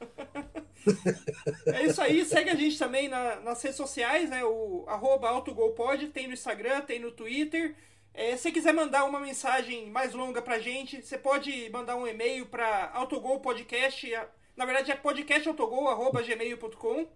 [1.66, 4.44] É isso aí, segue a gente também na, nas redes sociais, né?
[4.44, 7.74] O arroba autogolpod, tem no Instagram, tem no Twitter.
[8.14, 12.46] É, se quiser mandar uma mensagem mais longa pra gente, você pode mandar um e-mail
[12.46, 14.10] para autogolpodcast.
[14.56, 17.06] Na verdade é podcastautogol.gmail.com.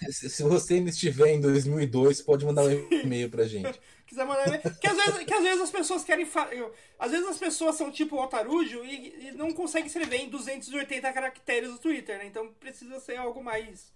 [0.10, 3.80] Se você ainda estiver em 2002, pode mandar um e-mail pra gente.
[4.08, 4.62] quiser mandar e-mail.
[4.80, 6.24] Que às vezes, que às vezes as pessoas querem.
[6.24, 6.48] Fa...
[6.98, 11.12] Às vezes as pessoas são tipo o Otarujo e, e não conseguem escrever em 280
[11.12, 12.26] caracteres no Twitter, né?
[12.26, 13.92] Então precisa ser algo mais.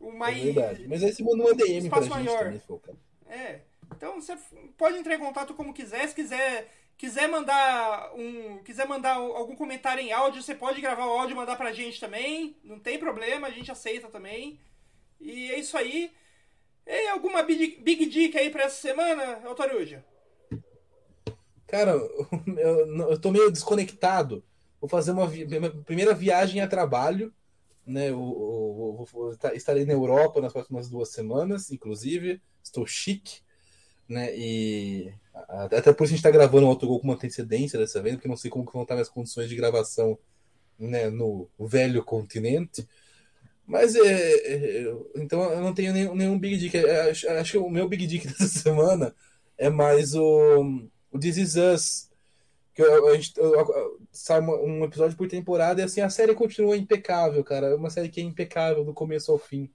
[0.00, 0.38] O mais.
[0.38, 0.88] É verdade.
[0.88, 2.38] Mas aí você manda uma DM pra gente maior.
[2.38, 2.98] também, cara.
[3.28, 3.60] É.
[3.94, 4.36] Então você
[4.76, 6.06] pode entrar em contato como quiser.
[6.08, 11.18] Se quiser, quiser mandar um, quiser mandar algum comentário em áudio, você pode gravar o
[11.18, 12.56] áudio e mandar pra gente também.
[12.64, 14.58] Não tem problema, a gente aceita também.
[15.20, 16.12] E é isso aí.
[16.86, 20.04] E alguma big, big dica aí pra essa semana, Altaruja?
[21.66, 21.92] Cara,
[22.58, 24.44] eu, eu tô meio desconectado.
[24.80, 25.46] Vou fazer uma vi
[25.84, 27.34] primeira viagem a trabalho.
[27.84, 32.40] Né, eu, eu, eu, estarei na Europa nas próximas duas semanas, inclusive.
[32.62, 33.40] Estou chique.
[34.08, 38.00] Né, e até por isso a gente está gravando o autogol com uma antecedência dessa
[38.00, 40.16] vez, porque não sei como vão estar minhas condições de gravação
[40.78, 42.86] né, no velho continente.
[43.66, 46.76] Mas é, é, então eu não tenho nenhum, nenhum Big Dick.
[46.76, 49.14] É, acho, acho, que o meu Big Dick dessa semana
[49.58, 52.10] é mais o, o This Is Us.
[52.72, 53.32] Que a gente
[54.12, 57.68] sai um episódio por temporada e assim a série continua impecável, cara.
[57.68, 59.70] É uma série que é impecável do começo ao fim.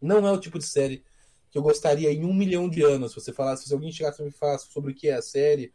[0.00, 1.02] Não é o tipo de série
[1.50, 3.12] que eu gostaria em um milhão de anos.
[3.12, 5.72] Se você falasse, se alguém chegasse e me falasse sobre o que é a série,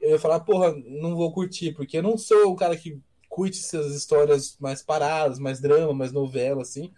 [0.00, 3.00] eu ia falar, porra, não vou curtir, porque eu não sou o cara que
[3.36, 6.90] curte essas histórias mais paradas, mais drama, mais novela, assim.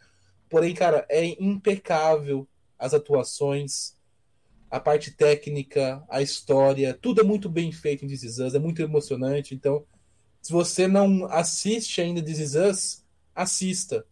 [0.49, 2.47] Porém, cara, é impecável
[2.79, 3.97] as atuações,
[4.71, 8.59] a parte técnica, a história, tudo é muito bem feito em This Is Us, é
[8.61, 9.53] muito emocionante.
[9.53, 9.85] Então,
[10.41, 14.07] se você não assiste ainda This Is Us, assista.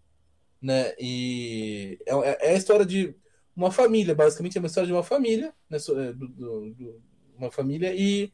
[0.60, 0.94] Né?
[0.98, 3.14] E é, é, é a história de
[3.54, 5.78] uma família, basicamente é uma história de uma família, né?
[5.78, 7.02] É, do, do, do,
[7.38, 8.32] uma família e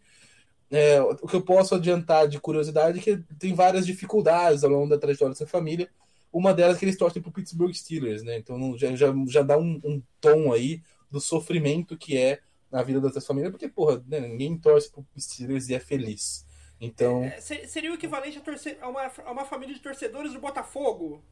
[0.72, 4.88] é, o que eu posso adiantar de curiosidade é que tem várias dificuldades ao longo
[4.88, 5.90] da trajetória dessa família.
[6.32, 8.38] Uma delas é que eles torcem para o Pittsburgh Steelers, né?
[8.38, 13.02] Então já, já, já dá um, um, tom aí do sofrimento que é na vida
[13.02, 16.46] dessas famílias, porque, porra, né, ninguém torce para o Steelers e é feliz.
[16.80, 17.22] Então.
[17.22, 21.22] É, seria o equivalente a, torcer, a, uma, a uma família de torcedores do Botafogo?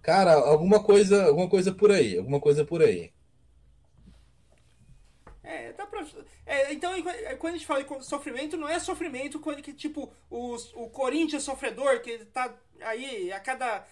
[0.00, 3.12] Cara, alguma coisa, alguma coisa por aí, alguma coisa por aí.
[6.04, 6.24] É, pra.
[6.46, 6.92] É, então,
[7.38, 12.00] quando a gente fala de sofrimento, não é sofrimento quando que, tipo, o Corinthians sofredor,
[12.00, 13.84] que tá aí a cada.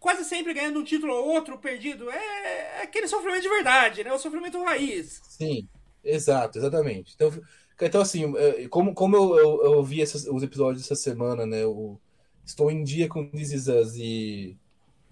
[0.00, 2.10] quase sempre ganhando um título ou outro perdido.
[2.10, 4.12] É, é aquele sofrimento de verdade, né?
[4.12, 5.20] O sofrimento raiz.
[5.24, 5.68] Sim,
[6.02, 7.14] exato, exatamente.
[7.14, 7.32] Então,
[7.80, 11.62] então assim, é, como, como eu, eu, eu vi os episódios essa semana, né?
[11.62, 12.00] Eu
[12.44, 14.56] estou em dia com This Is Us e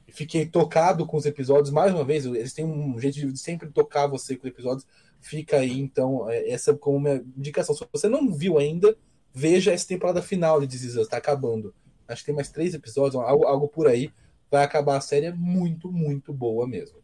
[0.08, 1.70] fiquei tocado com os episódios.
[1.70, 4.86] Mais uma vez, eles têm um jeito de sempre tocar você com os episódios
[5.20, 7.74] Fica aí, então, é, essa como minha indicação.
[7.74, 8.96] Se você não viu ainda,
[9.32, 11.74] veja essa temporada final de This Is Us, tá acabando.
[12.06, 14.12] Acho que tem mais três episódios, algo, algo por aí.
[14.50, 16.98] Vai acabar a série, é muito, muito boa mesmo.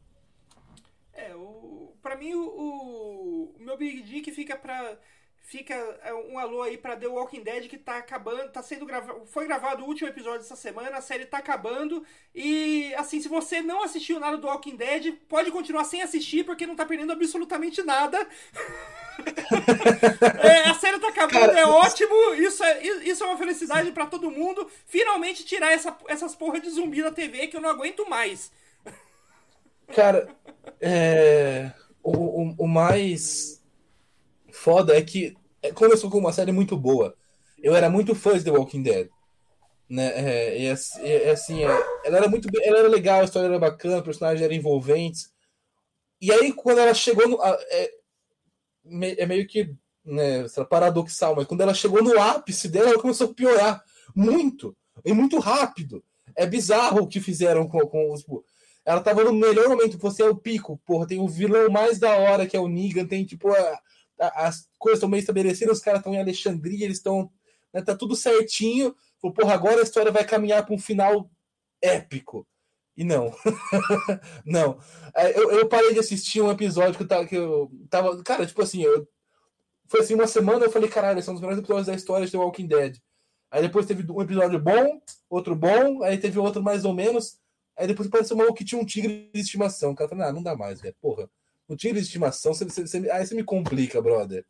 [1.13, 4.99] É, o, pra mim, o, o meu Big Dick fica pra
[5.43, 9.27] fica é, um alô aí para The Walking Dead que tá acabando, tá sendo gravado,
[9.27, 13.61] foi gravado o último episódio essa semana, a série tá acabando e assim, se você
[13.61, 17.83] não assistiu nada do Walking Dead, pode continuar sem assistir porque não tá perdendo absolutamente
[17.83, 18.19] nada.
[20.43, 24.07] é, a série tá acabando, Cara, é ótimo, isso é, isso é uma felicidade para
[24.07, 24.71] todo mundo.
[24.87, 28.51] Finalmente tirar essa, essas porra de zumbi da TV que eu não aguento mais.
[29.95, 30.35] Cara,
[30.81, 31.73] é,
[32.03, 33.62] o, o, o mais
[34.63, 37.17] foda é que é, começou com uma série muito boa.
[37.61, 39.09] Eu era muito fã de The Walking Dead.
[39.89, 40.13] Né?
[40.15, 40.71] É, e,
[41.31, 44.55] assim, é, ela era muito ela era legal, a história era bacana, os personagens eram
[44.55, 45.33] envolventes.
[46.21, 47.39] E aí, quando ela chegou no.
[47.43, 47.91] É,
[49.19, 53.35] é meio que né, paradoxal, mas quando ela chegou no ápice dela, ela começou a
[53.35, 53.83] piorar
[54.15, 54.77] muito.
[55.05, 56.05] E muito rápido.
[56.37, 58.25] É bizarro o que fizeram com, com os.
[58.85, 61.07] Ela tava no melhor momento, você é o pico, porra.
[61.07, 63.81] Tem o vilão mais da hora, que é o Negan, tem tipo a,
[64.19, 67.31] as coisas estão meio estabelecidas, os caras estão em Alexandria, eles estão.
[67.73, 68.95] Né, tá tudo certinho.
[69.21, 71.31] Falei, porra, agora a história vai caminhar para um final
[71.81, 72.47] épico.
[72.97, 73.35] E não.
[74.45, 74.79] não.
[75.35, 78.23] Eu, eu, parei de assistir um episódio que eu, tava, que eu tava.
[78.23, 79.09] Cara, tipo assim, eu,
[79.87, 82.39] foi assim, uma semana eu falei, caralho, um dos melhores episódios da história de The
[82.39, 82.99] Walking Dead.
[83.51, 87.39] Aí depois teve um episódio bom, outro bom, aí teve outro mais ou menos.
[87.77, 89.93] Aí depois apareceu uma que tinha um tigre de estimação.
[89.93, 90.95] O cara falou, ah, não dá mais, velho.
[91.01, 91.29] Porra.
[91.69, 94.45] O tigre de estimação, você, você, você, aí você me complica, brother.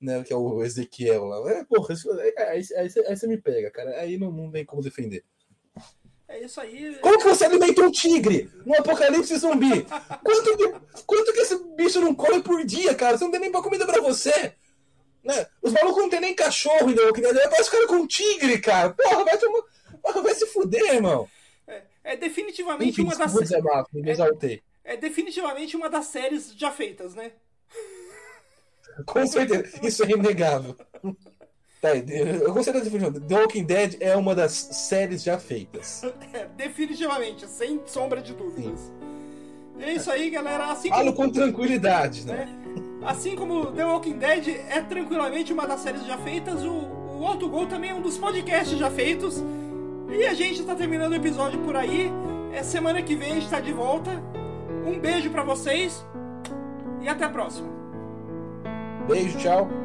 [0.00, 1.50] Né, que é o Ezequiel lá.
[1.50, 4.00] É, porra, aí, aí, aí, aí, você me pega, cara.
[4.00, 5.24] Aí não, não tem como defender.
[6.28, 6.96] É isso aí.
[7.00, 9.86] Como que você alimenta um tigre no apocalipse zumbi?
[10.22, 13.16] Quanto que, quanto que esse bicho não come por dia, cara?
[13.16, 14.52] Você não tem nem pra comida pra você.
[15.22, 15.46] Né?
[15.62, 17.12] Os malucos não tem nem cachorro ainda.
[17.50, 18.90] Parece cara com um tigre, cara.
[18.90, 19.62] Porra, vai, tomar...
[20.22, 21.28] vai se fuder, irmão.
[21.66, 23.32] É, é definitivamente Enfim, uma das.
[23.92, 27.32] Me exaltei é definitivamente uma das séries já feitas, né?
[29.06, 30.76] Com certeza, isso é inegável.
[31.80, 33.12] Tá, eu gostei da definição.
[33.12, 36.02] The Walking Dead é uma das séries já feitas.
[36.32, 38.80] É, definitivamente, sem sombra de dúvidas.
[38.80, 38.92] Sim.
[39.80, 40.66] É isso aí, galera.
[40.70, 41.28] Assim Falo como...
[41.28, 42.48] com tranquilidade, né?
[43.02, 43.06] É.
[43.06, 47.66] Assim como The Walking Dead é tranquilamente uma das séries já feitas, o, o Autogol
[47.66, 49.42] também é um dos podcasts já feitos.
[50.08, 52.10] E a gente está terminando o episódio por aí.
[52.52, 54.22] É semana que vem a gente tá de volta.
[54.84, 56.04] Um beijo para vocês
[57.00, 57.68] e até a próxima.
[59.08, 59.83] Beijo, tchau.